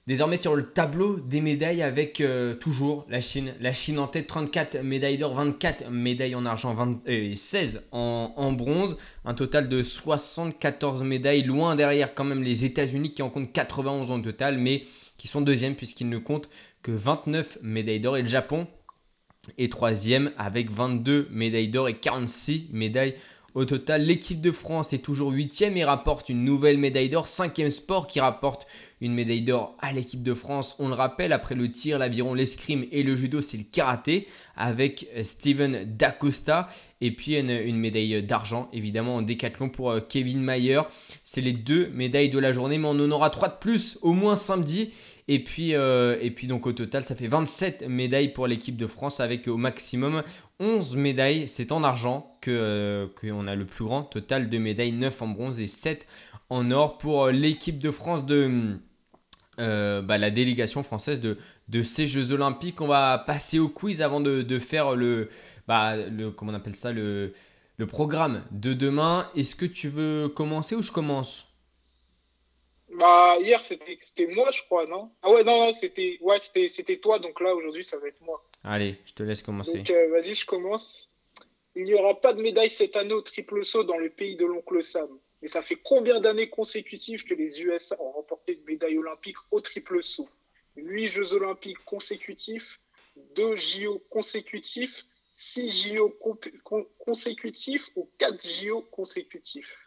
Désormais 0.06 0.36
sur 0.36 0.54
le 0.56 0.64
tableau 0.64 1.22
des 1.22 1.40
médailles 1.40 1.82
avec 1.82 2.20
euh, 2.20 2.56
toujours 2.56 3.06
la 3.08 3.22
Chine. 3.22 3.54
La 3.62 3.72
Chine 3.72 4.00
en 4.00 4.08
tête, 4.08 4.28
34 4.28 4.82
médailles 4.82 5.18
d'or, 5.18 5.34
24 5.34 5.90
médailles 5.90 6.36
en 6.36 6.46
argent, 6.46 6.76
et 7.06 7.38
16 7.38 7.86
en, 7.94 8.52
bronze. 8.52 8.98
Un 9.24 9.34
total 9.34 9.70
de 9.70 9.82
74 9.82 11.04
médailles, 11.04 11.44
loin 11.44 11.76
derrière 11.76 12.14
quand 12.14 12.26
même 12.26 12.44
les 12.44 12.66
États-Unis 12.66 13.14
qui 13.14 13.22
en 13.22 13.30
comptent 13.30 13.54
91 13.54 14.12
en 14.12 14.22
total, 14.22 14.58
mais 14.58 14.84
qui 15.18 15.30
sont 15.30 15.40
deuxièmes 15.40 15.76
puisqu'ils 15.76 16.10
ne 16.10 16.18
comptent 16.18 16.50
que 16.82 16.92
29 16.92 17.60
médailles 17.62 18.02
d'or. 18.02 18.18
Et 18.18 18.24
le 18.24 18.28
Japon 18.28 18.68
est 19.58 19.72
troisième 19.72 20.34
avec 20.38 20.70
22 20.70 21.30
médailles 21.32 21.70
d'or 21.70 21.88
et 21.88 21.98
46 21.98 22.68
médailles 22.74 23.16
au 23.56 23.66
total, 23.66 24.04
l'équipe 24.04 24.42
de 24.42 24.52
France 24.52 24.94
est 24.94 25.04
toujours 25.04 25.32
8 25.32 25.62
et 25.76 25.84
rapporte 25.84 26.30
une 26.30 26.44
nouvelle 26.44 26.80
médaille 26.80 27.10
d'or. 27.10 27.28
Cinquième 27.28 27.70
sport 27.70 28.08
qui 28.08 28.20
rapporte 28.20 28.66
une 29.04 29.14
médaille 29.14 29.42
d'or 29.42 29.76
à 29.80 29.92
l'équipe 29.92 30.24
de 30.24 30.34
France. 30.34 30.76
On 30.80 30.88
le 30.88 30.94
rappelle, 30.94 31.34
après 31.34 31.56
le 31.56 31.70
tir, 31.72 32.00
l'aviron, 32.00 32.34
l'escrime 32.34 32.86
et 32.92 33.04
le 33.04 33.16
judo, 33.16 33.42
c'est 33.42 33.58
le 33.58 33.64
karaté 33.64 34.28
avec 34.56 35.08
Steven 35.22 35.84
Dacosta. 35.98 36.70
Et 37.02 37.12
puis 37.12 37.38
une, 37.38 37.76
médaille 37.76 38.24
d'argent, 38.24 38.70
évidemment, 38.72 39.16
en 39.18 39.22
décathlon 39.22 39.68
pour 39.68 39.92
euh, 39.92 40.00
Kevin 40.00 40.42
Mayer. 40.42 40.82
C'est 41.24 41.42
les 41.42 41.52
deux 41.52 41.90
médailles 41.90 42.30
de 42.30 42.40
la 42.40 42.54
journée, 42.54 42.78
mais 42.78 42.88
on 42.88 42.92
en 42.92 43.12
aura 43.12 43.30
trois 43.30 43.50
de 43.50 43.58
plus, 43.60 44.00
au 44.02 44.14
moins 44.14 44.38
samedi. 44.38 44.94
Et 45.28 45.44
puis, 45.44 45.76
euh, 45.76 46.18
et 46.22 46.32
puis 46.32 46.48
donc 46.48 46.66
au 46.66 46.72
total, 46.72 47.04
ça 47.04 47.16
fait 47.16 47.28
27 47.28 47.88
médailles 47.90 48.32
pour 48.32 48.48
l'équipe 48.48 48.78
de 48.78 48.88
France 48.88 49.20
avec 49.20 49.48
au 49.50 49.58
maximum 49.58 50.24
11 50.60 50.96
médailles. 50.96 51.50
C'est 51.50 51.74
en 51.74 51.84
argent 51.84 52.38
que 52.42 52.52
euh, 52.52 53.08
qu'on 53.20 53.48
a 53.48 53.56
le 53.56 53.66
plus 53.66 53.84
grand 53.84 54.04
total 54.04 54.50
de 54.50 54.58
médailles, 54.58 54.94
9 54.94 55.22
en 55.22 55.28
bronze 55.28 55.60
et 55.60 55.68
7 55.68 56.08
en 56.50 56.72
or 56.72 56.98
pour 56.98 57.28
l'équipe 57.28 57.80
de 57.80 57.92
France 57.92 58.26
de 58.26 58.78
euh, 59.60 60.02
bah, 60.02 60.18
la 60.18 60.32
délégation 60.32 60.84
française 60.84 61.20
de, 61.20 61.38
de 61.70 61.84
ces 61.84 62.08
Jeux 62.08 62.32
Olympiques. 62.32 62.82
On 62.82 62.88
va 62.88 63.18
passer 63.18 63.60
au 63.60 63.70
quiz 63.70 64.02
avant 64.02 64.20
de, 64.22 64.60
faire 64.60 64.96
le, 64.96 65.30
bah, 65.68 65.96
le, 65.96 66.32
comment 66.32 66.52
on 66.52 66.56
appelle 66.56 66.76
ça, 66.76 66.92
le, 66.92 67.34
le 67.78 67.88
programme 67.88 68.44
de 68.52 68.74
demain. 68.74 69.30
Est-ce 69.36 69.56
que 69.56 69.66
tu 69.66 69.90
veux 69.90 70.30
commencer 70.30 70.76
ou 70.76 70.82
je 70.82 70.92
commence? 70.92 71.48
Bah, 72.98 73.38
hier, 73.40 73.62
c'était 73.62 74.28
moi, 74.28 74.50
je 74.52 74.62
crois, 74.64 74.86
non? 74.86 75.12
Ah 75.24 75.32
ouais, 75.32 75.44
non, 75.44 75.68
non 75.68 75.74
c'était 75.74 76.20
ouais, 76.22 76.38
toi, 77.02 77.20
donc 77.20 77.40
là, 77.42 77.56
aujourd'hui, 77.56 77.84
ça 77.84 77.98
va 77.98 78.08
être 78.08 78.22
moi. 78.22 78.44
Allez, 78.64 79.00
je 79.06 79.14
te 79.14 79.24
laisse 79.24 79.42
commencer. 79.42 79.80
Donc, 79.80 79.90
euh, 79.90 80.10
vas-y, 80.12 80.36
je 80.36 80.46
commence. 80.46 81.10
Il 81.76 81.84
n'y 81.84 81.96
aura 81.96 82.20
pas 82.22 82.34
de 82.34 82.42
médaille 82.42 82.70
cette 82.70 82.96
année 82.96 83.14
au 83.14 83.22
triple 83.22 83.66
saut 83.66 83.84
dans 83.84 83.98
le 83.98 84.10
pays 84.10 84.36
de 84.36 84.46
l'oncle 84.46 84.84
Sam. 84.84 85.10
Mais 85.44 85.50
ça 85.50 85.62
fait 85.62 85.76
combien 85.76 86.22
d'années 86.22 86.50
consécutives 86.50 87.26
que 87.26 87.34
les 87.34 87.62
USA 87.62 88.02
ont 88.02 88.12
remporté 88.12 88.54
une 88.54 88.64
médaille 88.64 88.98
olympique 88.98 89.36
au 89.52 89.60
triple 89.60 90.02
saut? 90.02 90.30
8 90.78 91.10
Jeux 91.10 91.34
olympiques 91.34 91.84
consécutifs, 91.84 92.80
2 93.36 93.58
JO 93.58 94.02
consécutifs, 94.10 95.06
6 95.34 95.90
JO 95.96 96.18
consécutifs 96.98 97.90
ou 97.98 98.10
4 98.20 98.48
JO 98.48 98.84
consécutifs? 98.84 99.78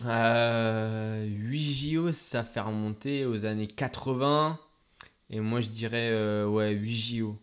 8 0.00 0.08
euh, 0.08 1.24
JO, 1.52 2.12
ça 2.12 2.42
fait 2.42 2.58
remonter 2.58 3.24
aux 3.24 3.44
années 3.44 3.68
80. 3.68 4.58
Et 5.30 5.38
moi, 5.38 5.60
je 5.60 5.68
dirais 5.68 6.10
euh, 6.10 6.48
ouais, 6.48 6.72
8 6.72 6.90
JO. 6.90 7.38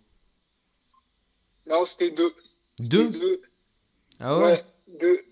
Non, 1.68 1.86
c'était 1.86 2.12
2. 2.12 2.36
2 2.80 3.42
Ah 4.20 4.38
ouais, 4.40 4.44
ouais, 4.44 5.26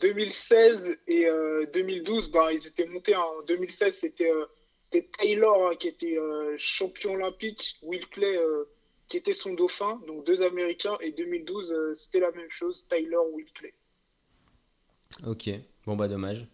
2016 0.00 0.98
et 1.06 1.26
2012, 1.72 2.26
euh, 2.26 2.30
bah, 2.32 2.52
ils 2.52 2.66
étaient 2.66 2.86
montés. 2.86 3.14
En 3.14 3.42
2016, 3.46 3.94
c'était 3.94 5.08
Taylor 5.18 5.68
hein, 5.68 5.76
qui 5.76 5.88
était 5.88 6.18
champion 6.56 7.14
olympique, 7.14 7.78
Will 7.82 8.06
Clay 8.08 8.38
qui 9.08 9.18
était 9.18 9.34
son 9.34 9.52
dauphin, 9.52 10.00
donc 10.06 10.24
deux 10.24 10.42
Américains. 10.42 10.96
Et 11.00 11.12
2012, 11.12 11.94
c'était 11.94 12.20
la 12.20 12.30
même 12.30 12.50
chose, 12.50 12.86
Taylor, 12.88 13.26
Will 13.32 13.50
Clay. 13.52 13.74
Ok. 15.26 15.50
Bon, 15.84 15.96
bah, 15.96 16.08
dommage. 16.08 16.46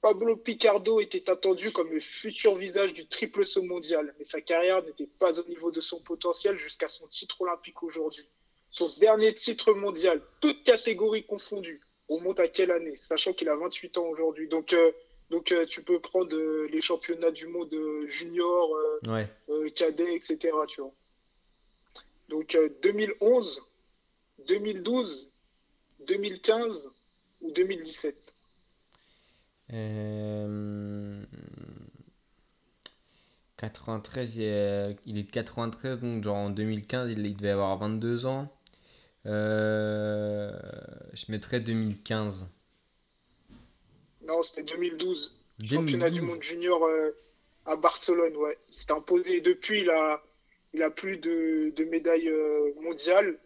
Pablo 0.00 0.36
Picardo 0.36 1.00
était 1.00 1.28
attendu 1.28 1.72
comme 1.72 1.92
le 1.92 2.00
futur 2.00 2.54
visage 2.54 2.94
du 2.94 3.06
triple 3.06 3.44
saut 3.44 3.62
mondial, 3.62 4.14
mais 4.18 4.24
sa 4.24 4.40
carrière 4.40 4.82
n'était 4.82 5.06
pas 5.06 5.38
au 5.38 5.46
niveau 5.46 5.70
de 5.70 5.80
son 5.80 6.00
potentiel 6.00 6.58
jusqu'à 6.58 6.88
son 6.88 7.06
titre 7.08 7.42
olympique 7.42 7.82
aujourd'hui. 7.82 8.26
Son 8.70 8.90
dernier 8.98 9.34
titre 9.34 9.72
mondial, 9.72 10.20
toutes 10.40 10.62
catégories 10.62 11.24
confondues, 11.24 11.80
remonte 12.08 12.40
à 12.40 12.48
quelle 12.48 12.70
année 12.70 12.96
Sachant 12.96 13.32
qu'il 13.32 13.48
a 13.48 13.56
28 13.56 13.98
ans 13.98 14.06
aujourd'hui. 14.06 14.48
Donc, 14.48 14.72
euh, 14.72 14.92
donc 15.30 15.52
euh, 15.52 15.66
tu 15.66 15.82
peux 15.82 16.00
prendre 16.00 16.34
euh, 16.36 16.68
les 16.70 16.80
championnats 16.80 17.30
du 17.32 17.46
monde 17.46 17.74
junior, 18.08 18.70
cadet, 19.74 20.14
etc. 20.14 20.38
Tu 20.68 20.80
vois. 20.80 20.92
Donc 22.28 22.56
2011, 22.82 23.62
2012, 24.46 25.30
2015, 26.06 26.90
ou 27.40 27.50
2017 27.50 28.36
93, 33.60 34.36
euh, 34.40 34.94
il 35.06 35.18
est, 35.18 35.22
de 35.24 35.30
93, 35.30 36.00
donc 36.00 36.24
genre 36.24 36.36
en 36.36 36.50
2015, 36.50 37.12
il, 37.12 37.36
devait 37.36 37.50
avoir 37.50 37.76
22 37.78 38.26
ans. 38.26 38.48
Euh, 39.26 40.52
je 41.12 41.30
mettrais 41.30 41.60
2015. 41.60 42.48
Non, 44.26 44.42
c'était 44.42 44.62
2012. 44.62 45.40
Championnat 45.64 46.10
du 46.10 46.22
monde 46.22 46.42
junior 46.42 46.84
euh, 46.84 47.10
à 47.66 47.76
Barcelone, 47.76 48.36
ouais. 48.36 48.56
Il 48.68 48.74
s'est 48.74 48.92
imposé. 48.92 49.40
depuis, 49.40 49.82
il 49.82 49.90
a, 49.90 50.22
il 50.72 50.82
a 50.82 50.90
plus 50.90 51.18
de, 51.18 51.72
de 51.76 51.84
médailles 51.84 52.32
mondiales. 52.80 53.38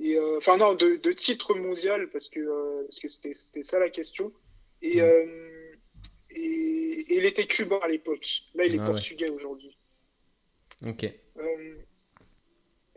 Euh, 0.00 0.36
enfin 0.38 0.56
non, 0.58 0.74
de, 0.74 0.96
de, 0.96 1.12
titre 1.12 1.54
mondial 1.54 2.08
parce 2.10 2.28
que 2.28 2.38
euh, 2.38 2.84
parce 2.84 3.00
que 3.00 3.08
c'était 3.08 3.62
ça 3.64 3.78
la 3.78 3.90
question. 3.90 4.32
Et, 4.80 5.00
euh, 5.02 5.26
et, 6.30 7.04
il 7.08 7.24
était 7.24 7.46
cubain 7.46 7.80
à 7.82 7.88
l'époque. 7.88 8.42
Là, 8.54 8.66
il 8.66 8.74
est 8.76 8.80
ah 8.80 8.86
portugais 8.86 9.28
aujourd'hui. 9.28 9.76
Ok. 10.86 11.12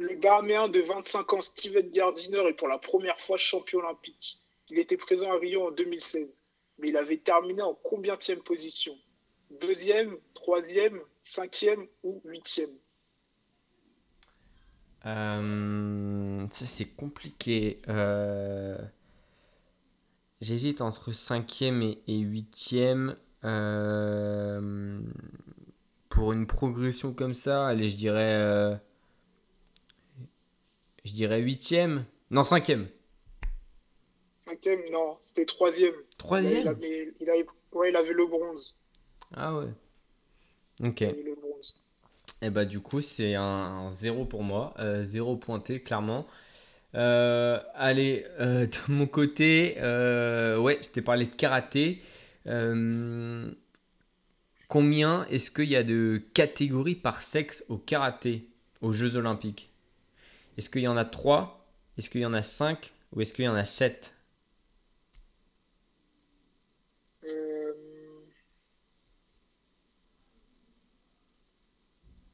Le 0.02 0.16
Bahaméen 0.16 0.68
de 0.68 0.82
25 0.82 1.34
ans, 1.34 1.42
Steven 1.42 1.88
Gardiner, 1.92 2.42
est 2.50 2.54
pour 2.54 2.68
la 2.68 2.80
première 2.80 3.22
fois 3.22 3.38
champion 3.38 3.80
olympique. 3.80 4.40
Il 4.70 4.80
était 4.80 4.98
présent 4.98 5.32
à 5.32 5.38
Rio 5.38 5.68
en 5.68 5.72
2016, 5.72 6.42
mais 6.80 6.90
il 6.90 6.98
avait 6.98 7.18
terminé 7.18 7.62
en 7.62 7.76
combienième 7.76 8.42
position? 8.44 8.98
Deuxième, 9.62 10.18
troisième, 10.34 11.00
cinquième 11.22 11.86
ou 12.02 12.20
huitième? 12.26 12.72
Euh, 15.06 16.48
ça, 16.50 16.66
c'est 16.66 16.96
compliqué. 16.96 17.80
Euh, 17.88 18.80
J'hésite 20.42 20.82
entre 20.82 21.12
5e 21.12 21.98
et, 22.08 22.24
8e. 22.24 23.18
Euh, 23.44 25.00
pour 26.10 26.34
une 26.34 26.48
progression 26.48 27.14
comme 27.14 27.36
ça, 27.36 27.68
allez, 27.68 27.88
je 27.88 27.98
dirais. 27.98 28.82
Je 31.04 31.12
dirais 31.12 31.42
8e. 31.42 32.04
Non, 32.30 32.44
5e. 32.44 32.88
Cinquième, 34.42 34.82
non, 34.92 35.18
c'était 35.22 35.46
troisième. 35.46 35.94
Il 35.94 36.18
3e 36.18 36.68
avait, 36.68 37.14
il 37.20 37.30
avait- 37.30 37.46
ouais, 37.74 37.90
il 37.90 37.96
avait 37.96 38.14
le 38.14 38.26
bronze. 38.26 38.76
Ah 39.36 39.56
ouais. 39.56 39.68
Ok. 40.84 41.02
Il 41.02 41.08
avait 41.08 41.24
le 41.24 41.36
bronze. 41.36 41.76
Et 42.42 42.50
bah 42.50 42.66
du 42.66 42.80
coup 42.80 43.02
c'est 43.02 43.36
un, 43.36 43.44
un 43.44 43.92
zéro 43.92 44.26
pour 44.26 44.42
moi, 44.44 44.74
euh, 44.80 45.04
zéro 45.04 45.36
pointé 45.36 45.82
clairement. 45.82 46.26
Euh, 46.96 47.60
allez, 47.76 48.26
euh, 48.40 48.66
de 48.66 48.78
mon 48.92 49.06
côté, 49.08 49.76
ouais, 49.78 50.80
je 50.84 50.90
t'ai 50.90 51.02
parlé 51.02 51.26
de 51.28 51.36
karaté. 51.36 52.02
Combien 54.68 55.26
est-ce 55.26 55.52
qu'il 55.52 55.70
y 55.70 55.76
a 55.76 55.84
de 55.84 56.22
catégories 56.34 56.96
par 56.96 57.22
sexe 57.22 57.64
au 57.70 57.78
karaté, 57.78 58.48
aux 58.82 58.94
Jeux 58.94 59.18
Olympiques? 59.18 59.71
Est-ce 60.62 60.70
qu'il 60.70 60.84
y 60.84 60.88
en 60.88 60.96
a 60.96 61.06
3? 61.06 61.68
Est-ce 61.98 62.08
qu'il 62.08 62.22
y 62.22 62.26
en 62.28 62.34
a 62.34 62.44
5? 62.44 62.94
Ou 63.14 63.22
est-ce 63.22 63.34
qu'il 63.34 63.46
y 63.46 63.48
en 63.48 63.56
a 63.56 63.66
7? 63.66 64.16
Euh, 67.24 67.74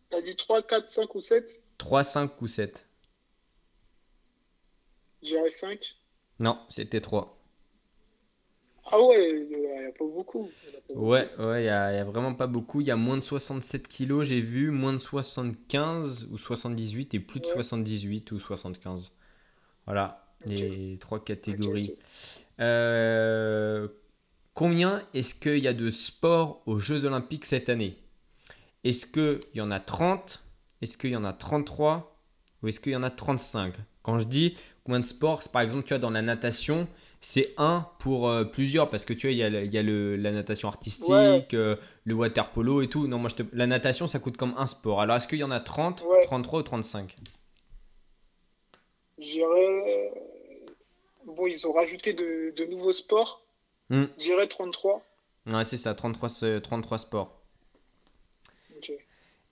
T'as 0.10 0.20
dit 0.20 0.36
3, 0.36 0.62
4, 0.62 0.90
5 0.90 1.16
ou 1.16 1.22
7 1.22 1.64
3, 1.78 2.04
5 2.04 2.42
ou 2.42 2.48
7? 2.48 2.90
J'irais 5.24 5.50
5. 5.50 5.96
Non, 6.42 6.60
c'était 6.68 7.00
3. 7.00 7.37
Ah 8.92 9.02
ouais, 9.02 9.48
il 9.50 9.58
n'y 9.58 9.66
a 9.66 9.92
pas 9.92 10.06
beaucoup. 10.06 10.50
A 10.70 10.94
pas. 10.94 11.00
Ouais, 11.00 11.30
ouais, 11.40 11.62
il 11.62 11.66
n'y 11.66 11.70
a, 11.70 12.04
vraiment 12.04 12.34
pas 12.34 12.48
beaucoup. 12.48 12.82
Il 12.82 12.88
y 12.88 12.92
a 12.92 12.96
moins 12.96 13.18
de 13.18 13.22
67 13.22 13.88
kilos, 13.88 14.28
j'ai 14.28 14.42
vu, 14.42 14.72
moins 14.72 14.94
de 14.94 15.00
75 15.00 16.30
ou 16.32 16.38
78 16.38 17.14
et 17.14 17.20
plus 17.20 17.40
de 17.40 17.48
Ouais. 17.48 17.54
78 17.54 18.32
ou 18.32 18.40
75. 18.40 19.18
Voilà, 19.86 20.28
les 20.46 20.98
trois 21.00 21.24
catégories. 21.24 21.96
Euh, 22.60 23.88
combien 24.54 25.04
est-ce 25.14 25.36
qu'il 25.36 25.60
y 25.60 25.68
a 25.68 25.74
de 25.74 25.92
sports 25.92 26.64
aux 26.66 26.80
Jeux 26.80 27.06
Olympiques 27.06 27.46
cette 27.46 27.70
année? 27.70 27.98
Est-ce 28.84 29.06
qu'il 29.06 29.40
y 29.54 29.62
en 29.62 29.72
a 29.72 29.80
30? 29.80 30.44
Est-ce 30.82 30.98
qu'il 30.98 31.12
y 31.12 31.16
en 31.16 31.24
a 31.24 31.34
33? 31.34 32.18
Ou 32.64 32.68
est-ce 32.68 32.80
qu'il 32.80 32.94
y 32.94 32.96
en 32.96 33.04
a 33.04 33.10
35? 33.10 33.74
Quand 34.02 34.20
je 34.20 34.28
dis 34.28 34.58
combien 34.84 35.00
de 35.00 35.06
sports, 35.06 35.44
c'est 35.44 35.52
par 35.52 35.62
exemple, 35.62 35.84
tu 35.84 35.90
vois, 35.90 36.00
dans 36.00 36.10
la 36.10 36.22
natation, 36.22 36.88
c'est 37.20 37.54
un 37.58 37.88
pour 38.00 38.30
euh, 38.30 38.44
plusieurs 38.44 38.90
parce 38.90 39.04
que 39.06 39.14
tu 39.14 39.28
vois, 39.28 39.32
il 39.32 39.38
y 39.38 39.44
a, 39.44 39.50
le- 39.50 39.64
il 39.66 39.74
y 39.74 39.78
a 39.78 39.84
le- 39.84 40.16
la 40.16 40.32
natation 40.32 40.68
artistique, 40.68 41.10
Ouais. 41.10 41.48
euh, 41.54 41.76
le 42.06 42.14
water 42.14 42.50
polo 42.52 42.82
et 42.82 42.88
tout. 42.88 43.08
Non, 43.08 43.18
moi, 43.18 43.30
je 43.30 43.36
te- 43.44 43.56
la 43.56 43.68
natation, 43.68 44.08
ça 44.08 44.20
coûte 44.20 44.38
comme 44.38 44.54
un 44.58 44.66
sport. 44.66 45.02
Alors, 45.02 45.16
est-ce 45.16 45.28
qu'il 45.28 45.40
y 45.40 45.44
en 45.44 45.52
a 45.52 45.60
30, 45.60 46.04
Ouais. 46.08 46.22
33 46.24 46.60
ou 46.60 46.64
35? 46.64 47.16
J'irais. 49.18 50.12
Bon, 51.26 51.48
ils 51.48 51.66
ont 51.68 51.74
rajouté 51.74 52.14
de, 52.14 52.54
de 52.56 52.66
nouveaux 52.66 52.94
sports. 52.94 53.42
Hmm. 53.90 54.06
J'irais 54.18 54.48
33. 54.48 55.02
Ouais, 55.48 55.64
c'est 55.64 55.78
ça, 55.78 55.94
33, 55.96 56.30
ce- 56.30 56.60
33 56.60 56.98
sports. 56.98 57.42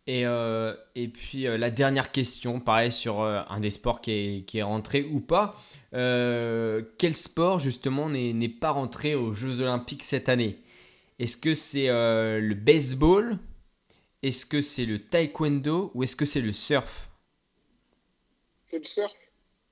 Et, 0.08 0.28
euh, 0.28 0.76
et 0.94 1.08
puis 1.08 1.48
euh, 1.48 1.58
la 1.58 1.72
dernière 1.72 2.12
question, 2.12 2.60
pareil 2.60 2.92
sur 2.92 3.22
euh, 3.22 3.42
un 3.50 3.60
des 3.60 3.72
sports 3.72 4.02
qui 4.02 4.12
est, 4.12 4.46
qui 4.46 4.60
est 4.60 4.64
rentré 4.64 5.04
ou 5.04 5.20
pas. 5.20 5.56
Quel 5.92 7.16
sport 7.16 7.60
justement 7.60 8.10
n'est 8.10 8.34
n'est 8.34 8.50
pas 8.50 8.72
rentré 8.72 9.16
aux 9.16 9.34
Jeux 9.34 9.62
Olympiques 9.62 10.04
cette 10.04 10.28
année? 10.28 10.60
Est-ce 11.20 11.38
que 11.38 11.54
c'est 11.54 11.88
le 11.88 12.54
baseball? 12.54 13.38
Est-ce 14.22 14.46
que 14.46 14.60
c'est 14.60 14.86
le 14.86 15.00
taekwondo? 15.00 15.92
Ou 15.94 16.04
est-ce 16.04 16.18
que 16.18 16.26
c'est 16.26 16.42
le 16.42 16.52
surf? 16.52 17.10
C'est 18.66 18.80
le 18.80 18.84
surf. 18.84 19.14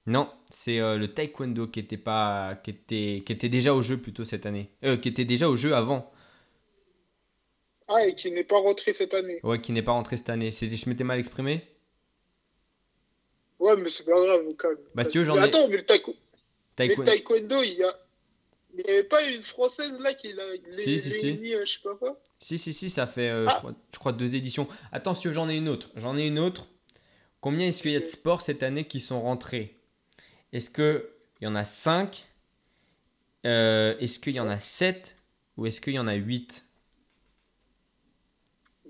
Non, 0.06 0.30
c'est 0.50 0.80
le 0.80 1.08
taekwondo 1.08 1.67
qui 1.67 1.82
était, 1.82 1.98
pas, 1.98 2.56
qui, 2.56 2.69
était, 2.69 3.22
qui 3.26 3.34
était 3.34 3.50
déjà 3.50 3.74
au 3.74 3.82
jeu 3.82 3.98
plutôt 3.98 4.24
cette 4.24 4.46
année. 4.46 4.69
Qui 4.82 5.10
était 5.10 5.26
déjà 5.26 5.50
au 5.50 5.58
jeu 5.58 5.76
avant. 5.76 6.10
Ah, 7.88 8.06
et 8.08 8.15
qui 8.15 8.32
n'est 8.32 8.43
pas 8.43 8.58
rentré 8.60 8.93
cette 8.93 9.13
année. 9.13 9.39
Ouais, 9.43 9.60
qui 9.60 9.72
n'est 9.72 9.82
pas 9.82 9.91
rentré 9.91 10.17
cette 10.17 10.30
année. 10.30 10.50
Je 10.52 10.89
m'étais 10.89 11.04
mal 11.04 11.19
exprimé 11.19 11.67
Ouais, 13.60 13.76
mais 13.78 13.89
c'est 13.89 14.06
pas 14.06 14.12
grave, 14.12 14.41
quand 14.58 14.69
même. 14.69 14.78
Bah, 14.96 15.04
si 15.04 15.12
tu 15.12 15.19
veux, 15.19 15.24
j'en 15.26 15.38
ai- 15.38 15.41
Attends, 15.43 15.67
mais 15.67 15.78
le, 15.78 15.84
taekw- 15.84 16.08
mais 16.08 16.88
le 16.88 16.96
Taekwondo. 16.96 17.12
taekwondo, 17.12 17.62
il 17.63 17.74
y 17.76 17.84
a. 17.84 18.00
Il 18.76 18.84
n'y 18.84 18.89
avait 18.89 19.04
pas 19.04 19.22
une 19.24 19.43
française 19.43 20.00
là 20.00 20.15
qui 20.15 20.34
l'a 20.34 20.43
Si, 20.72 20.98
si, 20.98 21.12
si. 21.12 21.54
euh, 21.54 21.63
je 21.63 21.74
sais 21.74 21.80
pas 21.84 21.93
quoi. 21.96 22.19
Si, 22.39 22.58
si, 22.58 22.74
si, 22.74 22.89
ça 22.89 23.06
fait, 23.06 23.30
euh, 23.30 23.46
Ah. 23.48 23.52
je, 23.54 23.58
crois, 23.60 23.74
je 23.93 24.00
crois, 24.00 24.12
deux 24.13 24.36
éditions. 24.36 24.67
Attends, 24.91 25.13
si 25.13 25.32
j'en 25.32 25.48
ai 25.48 25.56
une 25.56 25.69
autre. 25.69 25.91
J'en 25.96 26.17
ai 26.17 26.26
une 26.26 26.39
autre. 26.39 26.67
Combien 27.39 27.67
est-ce 27.67 27.84
qu'il 27.84 27.91
y 27.91 27.96
a 27.96 28.00
de 28.00 28.06
sports 28.06 28.41
cette 28.41 28.63
année 28.63 28.86
qui 28.86 29.00
sont 29.00 29.22
rentrés? 29.22 29.78
Est-ce 30.54 30.69
qu'il 30.72 31.04
y 31.41 31.48
en 31.48 31.56
a 31.56 31.65
5 31.65 32.26
Est-ce 33.43 34.17
qu'il 34.19 34.34
y 34.34 34.39
en 34.39 34.50
a 34.50 34.60
7 34.60 35.17
Ou 35.58 35.67
est-ce 35.67 35.80
qu'il 35.80 35.93
y 35.93 36.00
en 36.00 36.08
a 36.08 36.15
8 36.15 36.65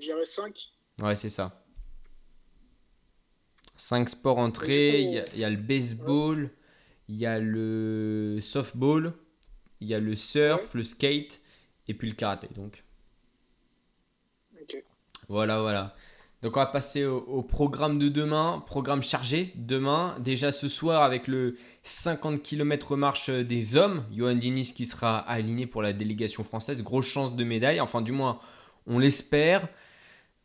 J'irais 0.03 0.25
5. 0.25 0.53
Ouais, 1.01 1.15
c'est 1.15 1.29
ça. 1.29 1.63
5 3.77 4.09
sports 4.09 4.37
entrés. 4.37 5.01
Il 5.01 5.11
y, 5.11 5.19
a- 5.19 5.25
il 5.33 5.39
y 5.39 5.43
a 5.43 5.49
le 5.49 5.57
baseball, 5.57 6.49
il 7.07 7.15
y 7.15 7.25
a 7.25 7.39
le 7.39 8.39
softball, 8.41 9.13
il 9.81 9.87
y 9.87 9.93
a 9.93 9.99
le 9.99 10.15
surf, 10.15 10.73
le 10.73 10.83
skate 10.83 11.41
et 11.87 11.93
puis 11.93 12.09
le 12.09 12.15
karaté. 12.15 12.47
Donc. 12.55 12.83
Voilà, 15.29 15.61
voilà. 15.61 15.93
Donc 16.41 16.57
on 16.57 16.59
va 16.59 16.65
passer 16.65 17.05
au, 17.05 17.19
au 17.19 17.41
programme 17.41 17.97
de 17.99 18.09
demain, 18.09 18.61
programme 18.67 19.01
chargé 19.01 19.53
demain. 19.55 20.17
Déjà 20.19 20.51
ce 20.51 20.67
soir 20.67 21.01
avec 21.01 21.27
le 21.29 21.55
50 21.83 22.41
km 22.43 22.97
marche 22.97 23.29
des 23.29 23.77
hommes, 23.77 24.03
Johan 24.11 24.35
Diniz 24.35 24.73
qui 24.73 24.83
sera 24.83 25.19
aligné 25.19 25.65
pour 25.65 25.81
la 25.81 25.93
délégation 25.93 26.43
française, 26.43 26.83
grosse 26.83 27.05
chance 27.05 27.35
de 27.37 27.43
médaille, 27.45 27.79
enfin 27.79 28.01
du 28.01 28.11
moins 28.11 28.39
on 28.87 28.99
l'espère. 28.99 29.69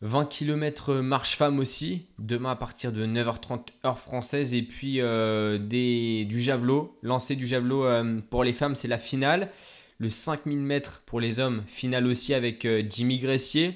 20 0.00 0.26
km 0.26 0.94
marche 0.94 1.36
femme 1.36 1.58
aussi, 1.58 2.06
demain 2.18 2.52
à 2.52 2.56
partir 2.56 2.92
de 2.92 3.04
9h30 3.04 3.66
heure 3.84 3.98
française 3.98 4.54
et 4.54 4.62
puis 4.62 5.00
euh, 5.00 5.58
des, 5.58 6.24
du 6.24 6.40
javelot, 6.40 6.96
lancer 7.02 7.34
du 7.34 7.46
javelot 7.46 7.84
euh, 7.84 8.20
pour 8.30 8.44
les 8.44 8.52
femmes 8.52 8.76
c'est 8.76 8.88
la 8.88 8.98
finale. 8.98 9.50
Le 9.98 10.08
5000 10.08 10.58
mètres 10.60 11.02
pour 11.06 11.18
les 11.18 11.40
hommes, 11.40 11.64
finale 11.66 12.06
aussi 12.06 12.32
avec 12.32 12.64
euh, 12.64 12.84
Jimmy 12.88 13.18
Gressier. 13.18 13.74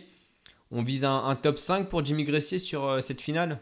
On 0.70 0.82
vise 0.82 1.04
un, 1.04 1.24
un 1.24 1.34
top 1.34 1.58
5 1.58 1.88
pour 1.88 2.04
Jimmy 2.04 2.22
Gressier 2.22 2.58
sur 2.58 2.84
euh, 2.84 3.00
cette 3.00 3.20
finale? 3.20 3.60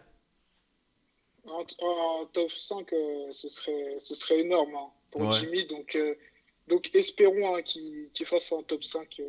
En 1.79 2.25
top 2.33 2.53
5, 2.53 2.92
euh, 2.92 3.29
ce, 3.33 3.49
serait, 3.49 3.96
ce 3.99 4.14
serait 4.14 4.40
énorme 4.40 4.75
hein, 4.75 4.88
pour 5.11 5.23
Ouais. 5.23 5.33
Jimmy. 5.33 5.66
Donc, 5.66 5.96
euh, 5.96 6.14
donc 6.68 6.90
espérons 6.94 7.57
hein, 7.57 7.62
qu'il 7.62 8.09
fasse 8.27 8.53
un 8.53 8.62
top 8.62 8.85
5, 8.85 9.09
euh, 9.20 9.25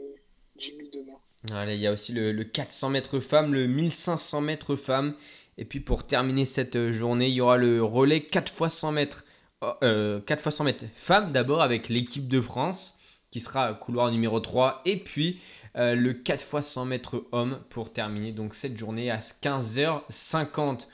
Jimmy, 0.57 0.89
demain. 0.91 1.17
Allez, 1.49 1.75
il 1.75 1.81
y 1.81 1.87
a 1.87 1.91
aussi 1.91 2.13
le, 2.13 2.31
le 2.31 2.43
400 2.43 2.89
mètres 2.89 3.19
femmes, 3.19 3.53
le 3.53 3.65
1500 3.65 4.41
mètres 4.41 4.75
femmes. 4.75 5.15
Et 5.57 5.65
puis 5.65 5.79
pour 5.79 6.05
terminer 6.05 6.45
cette 6.45 6.75
euh, 6.75 6.91
journée, 6.91 7.27
il 7.27 7.33
y 7.33 7.41
aura 7.41 7.57
le 7.57 7.83
relais 7.83 8.21
4 8.21 8.51
x 8.51 8.73
100 8.73 8.91
mètres. 8.91 9.25
4 9.61 10.23
x 10.27 10.49
100 10.49 10.63
mètres 10.63 10.85
femmes 10.95 11.31
d'abord 11.31 11.61
avec 11.61 11.87
l'équipe 11.87 12.27
de 12.27 12.41
France 12.41 12.97
qui 13.29 13.39
sera 13.39 13.73
couloir 13.73 14.11
numéro 14.11 14.39
3. 14.39 14.81
Et 14.85 14.97
puis 14.97 15.39
euh, 15.75 15.95
le 15.95 16.13
4 16.13 16.41
x 16.41 16.67
100 16.67 16.85
mètres 16.85 17.23
hommes 17.31 17.59
pour 17.69 17.93
terminer 17.93 18.33
cette 18.51 18.77
journée 18.77 19.09
à 19.11 19.17
15h50. 19.17 20.87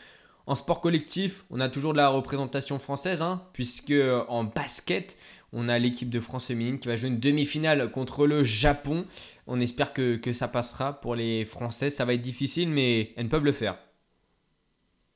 En 0.45 0.55
sport 0.55 0.79
collectif, 0.79 1.43
on 1.49 1.59
a 1.59 1.67
toujours 1.67 1.91
de 1.91 1.97
la 1.97 2.07
représentation 2.07 2.79
française, 2.79 3.21
hein, 3.21 3.41
puisque 3.51 3.91
euh, 3.91 4.23
en 4.29 4.45
basket, 4.45 5.17
on 5.53 5.69
a 5.69 5.79
l'équipe 5.79 6.09
de 6.09 6.19
France 6.19 6.47
féminine 6.47 6.79
qui 6.79 6.87
va 6.87 6.95
jouer 6.95 7.09
une 7.09 7.19
demi-finale 7.19 7.89
contre 7.91 8.27
le 8.27 8.43
Japon. 8.43 9.05
On 9.47 9.59
espère 9.59 9.93
que, 9.93 10.17
que 10.17 10.33
ça 10.33 10.47
passera 10.47 10.99
pour 10.99 11.15
les 11.15 11.45
Françaises. 11.45 11.95
Ça 11.95 12.05
va 12.05 12.13
être 12.13 12.21
difficile, 12.21 12.69
mais 12.69 13.13
elles 13.15 13.29
peuvent 13.29 13.45
le 13.45 13.53
faire. 13.53 13.77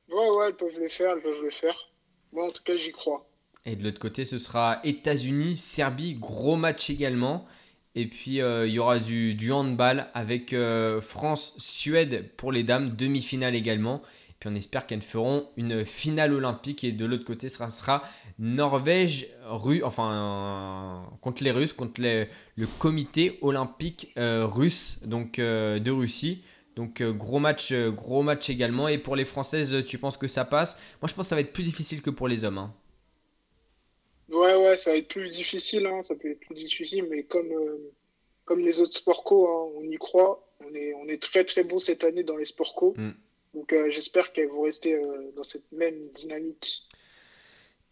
Ouais, 0.10 0.30
ouais, 0.30 0.48
elles 0.48 0.56
peuvent 0.56 0.80
le 0.80 0.90
faire, 0.90 1.14
elles 1.16 1.22
peuvent 1.22 1.44
le 1.44 1.52
faire. 1.52 1.76
Moi, 2.32 2.46
en 2.46 2.50
tout 2.50 2.64
cas, 2.64 2.76
j'y 2.76 2.92
crois. 2.92 3.28
Et 3.66 3.76
de 3.76 3.84
l'autre 3.84 4.00
côté, 4.00 4.26
ce 4.26 4.38
sera 4.38 4.80
États-Unis, 4.84 5.58
Serbie, 5.58 6.16
gros 6.16 6.56
match 6.56 6.90
également. 6.90 7.46
Et 7.94 8.08
puis 8.08 8.38
il 8.38 8.72
y 8.72 8.80
aura 8.80 9.00
du, 9.00 9.36
du 9.36 9.52
handball 9.52 10.08
avec 10.14 10.56
France-Suède 11.02 12.32
pour 12.38 12.54
les 12.54 12.64
dames, 12.64 12.90
demi-finale 12.96 13.54
également. 13.54 14.02
Puis 14.42 14.50
on 14.52 14.56
espère 14.56 14.88
qu'elles 14.88 15.04
feront 15.04 15.48
une 15.56 15.86
finale 15.86 16.34
olympique. 16.34 16.84
Et 16.84 16.92
de 16.92 17.06
l'autre 17.06 17.26
côté, 17.26 17.48
ce 17.48 17.58
sera, 17.70 18.02
Norvège, 18.40 19.28
enfin, 19.84 21.08
contre 21.22 21.44
les 21.44 21.52
Russes, 21.52 21.74
contre 21.74 22.02
le 22.02 22.68
comité 22.80 23.38
olympique 23.42 24.12
euh, 24.18 24.48
russe 24.48 25.00
donc, 25.06 25.38
euh, 25.38 25.78
de 25.78 25.92
Russie. 25.92 26.44
Donc 26.76 27.02
euh, 27.02 27.14
gros 27.14 27.38
match, 27.38 27.72
gros 27.72 28.24
match 28.24 28.50
également. 28.50 28.88
Et 28.88 28.98
pour 28.98 29.16
les 29.16 29.26
Françaises, 29.26 29.86
tu 29.86 30.00
penses 30.00 30.18
que 30.18 30.28
ça 30.28 30.44
passe? 30.44 30.82
Moi, 31.04 31.08
je 31.08 31.14
pense 31.14 31.26
que 31.26 31.30
ça 31.30 31.36
va 31.36 31.42
être 31.42 31.54
plus 31.54 31.64
difficile 31.64 32.02
que 32.02 32.10
pour 32.10 32.28
les 32.28 32.44
hommes. 32.44 32.58
Hein. 32.58 32.74
Ouais, 34.30 34.56
ouais, 34.56 34.76
ça 34.76 34.90
va 34.90 34.98
être 34.98 35.10
plus 35.10 35.30
difficile. 35.30 35.86
Hein. 35.86 36.02
Ça 36.02 36.16
peut 36.16 36.32
être 36.32 36.40
plus 36.40 36.56
difficile, 36.56 37.06
mais 37.12 37.26
comme, 37.26 37.54
comme 38.46 38.62
les 38.62 38.80
autres 38.80 38.96
sports 38.96 39.24
co, 39.24 39.48
hein, 39.48 39.72
on 39.78 39.84
y 39.84 39.98
croit. 39.98 40.48
On 40.68 40.74
est, 40.74 40.96
on 40.96 41.08
est 41.08 41.22
très 41.22 41.44
très 41.44 41.64
bon 41.64 41.78
cette 41.78 42.04
année 42.04 42.24
dans 42.24 42.38
les 42.38 42.46
sports 42.46 42.74
co. 42.74 42.96
Mm. 42.98 43.12
Donc 43.54 43.74
euh, 43.74 43.90
j'espère 43.90 44.32
qu'elles 44.32 44.50
vont 44.50 44.64
rester 44.64 44.96
euh, 44.96 45.32
dans 45.36 45.44
cette 45.44 45.70
même 45.72 46.10
dynamique. 46.14 46.88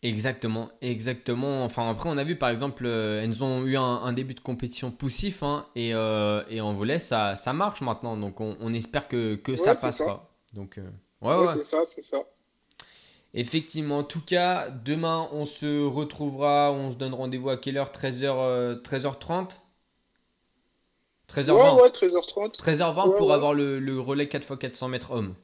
Exactement, 0.01 0.69
exactement. 0.81 1.65
Enfin, 1.65 1.89
après, 1.89 2.07
on 2.07 2.17
a 2.17 2.23
vu 2.23 2.37
par 2.37 2.49
exemple, 2.49 2.85
euh, 2.85 3.21
elles 3.21 3.43
ont 3.43 3.65
eu 3.65 3.75
un, 3.75 4.13
début 4.13 4.33
de 4.33 4.39
compétition 4.39 4.91
poussif 4.91 5.43
hein, 5.43 5.67
et, 5.75 5.89
et 5.89 6.61
en 6.61 6.73
volet, 6.73 6.99
ça, 6.99 7.35
ça 7.35 7.51
marche 7.51 7.81
maintenant. 7.81 8.15
Donc, 8.15 8.39
on, 8.39 8.73
espère 8.73 9.09
que, 9.09 9.35
que 9.35 9.57
ça 9.57 9.75
passera. 9.75 10.29
Donc, 10.53 10.79
ouais, 11.21 11.35
ouais. 11.35 11.47
c'est 11.53 11.63
ça, 11.63 11.83
c'est 11.85 12.03
ça. 12.03 12.23
Effectivement, 13.33 13.99
en 13.99 14.03
tout 14.03 14.21
cas, 14.21 14.69
demain, 14.69 15.27
on 15.33 15.43
se 15.43 15.85
retrouvera. 15.85 16.71
On 16.71 16.93
se 16.93 16.95
donne 16.95 17.13
rendez-vous 17.13 17.49
à 17.49 17.57
quelle 17.57 17.77
heure? 17.77 17.91
13h, 17.91 18.81
13h30 18.81 19.57
13h20 21.29 21.51
Ouais, 21.51 21.81
ouais, 21.81 21.89
13h30. 21.89 22.55
13h20 22.57 23.17
pour 23.17 23.33
avoir 23.33 23.53
le, 23.53 23.79
le 23.79 23.99
relais 23.99 24.25
4x400 24.25 24.87
mètres 24.87 25.11
homme. 25.11 25.35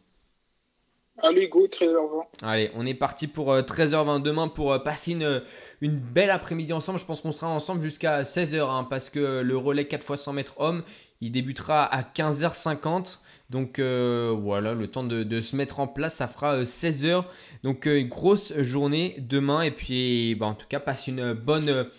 Allez, 1.23 1.47
go, 1.47 1.65
13h20. 1.67 2.25
Allez, 2.41 2.71
on 2.75 2.85
est 2.85 2.93
parti 2.93 3.27
pour 3.27 3.53
13h20 3.55 4.17
euh, 4.17 4.19
demain 4.19 4.47
pour 4.49 4.73
euh, 4.73 4.79
passer 4.79 5.13
une, 5.13 5.41
une 5.79 5.97
belle 5.97 6.29
après-midi 6.29 6.73
ensemble. 6.73 6.99
Je 6.99 7.05
pense 7.05 7.21
qu'on 7.21 7.31
sera 7.31 7.47
ensemble 7.47 7.81
jusqu'à 7.81 8.23
16h 8.23 8.69
hein, 8.69 8.85
parce 8.89 9.09
que 9.09 9.41
le 9.41 9.57
relais 9.57 9.87
4 9.87 10.11
x 10.11 10.21
100 10.21 10.33
mètres 10.33 10.59
homme, 10.59 10.83
il 11.21 11.31
débutera 11.31 11.85
à 11.85 12.01
15h50. 12.01 13.19
Donc 13.49 13.79
euh, 13.79 14.35
voilà, 14.37 14.73
le 14.73 14.87
temps 14.87 15.05
de, 15.05 15.39
se 15.39 15.55
mettre 15.55 15.79
en 15.79 15.87
place, 15.87 16.15
ça 16.15 16.27
fera 16.27 16.63
16h. 16.63 17.23
Donc 17.63 17.85
une 17.85 18.09
grosse 18.09 18.53
journée 18.57 19.15
demain. 19.19 19.61
Et 19.61 19.71
puis, 19.71 20.35
bah, 20.35 20.47
en 20.47 20.53
tout 20.53 20.67
cas, 20.67 20.81
passe 20.81 21.07
une 21.07 21.31
bonne, 21.31 21.89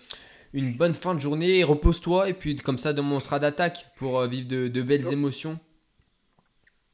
une 0.52 0.74
bonne 0.74 0.92
fin 0.92 1.14
de 1.14 1.20
journée. 1.20 1.64
Repose-toi. 1.64 2.28
Et 2.28 2.34
puis, 2.34 2.54
comme 2.56 2.78
ça, 2.78 2.92
demain, 2.92 3.16
on 3.16 3.20
sera 3.20 3.38
d'attaque 3.38 3.86
pour 3.96 4.20
vivre 4.26 4.46
de, 4.48 4.68
de 4.68 4.82
belles 4.82 5.10
émotions. 5.10 5.58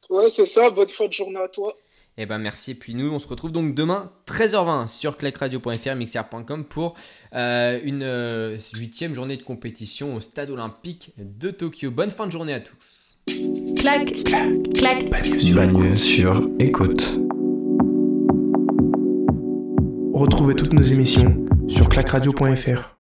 Ouais, 0.09 0.29
c'est 0.29 0.45
ça. 0.45 0.69
Bonne 0.69 0.89
fin 0.89 1.07
de 1.07 1.13
journée 1.13 1.39
à 1.39 1.49
toi. 1.49 1.75
Eh 2.17 2.25
ben 2.25 2.37
merci. 2.37 2.71
Et 2.71 2.75
puis 2.75 2.93
nous, 2.93 3.11
on 3.11 3.19
se 3.19 3.27
retrouve 3.27 3.51
donc 3.51 3.73
demain 3.73 4.11
13h20 4.27 4.87
sur 4.87 5.17
clacradio.fr, 5.17 5.95
mixer.com 5.95 6.63
pour 6.65 6.95
euh, 7.33 7.79
une 7.83 8.03
euh, 8.03 8.57
huitième 8.73 9.13
journée 9.13 9.37
de 9.37 9.43
compétition 9.43 10.15
au 10.15 10.21
stade 10.21 10.49
olympique 10.49 11.13
de 11.17 11.49
Tokyo. 11.51 11.91
Bonne 11.91 12.09
fin 12.09 12.27
de 12.27 12.31
journée 12.31 12.53
à 12.53 12.59
tous. 12.59 13.17
Clac, 13.77 14.13
clac, 14.23 14.49
clac. 14.73 15.09
Bagneux 15.09 15.95
sur, 15.95 16.35
sur 16.35 16.49
écoute. 16.59 17.19
Retrouvez 20.13 20.55
toutes 20.55 20.73
nos 20.73 20.83
émissions 20.83 21.45
sur 21.67 21.89
clacradio.fr. 21.89 23.02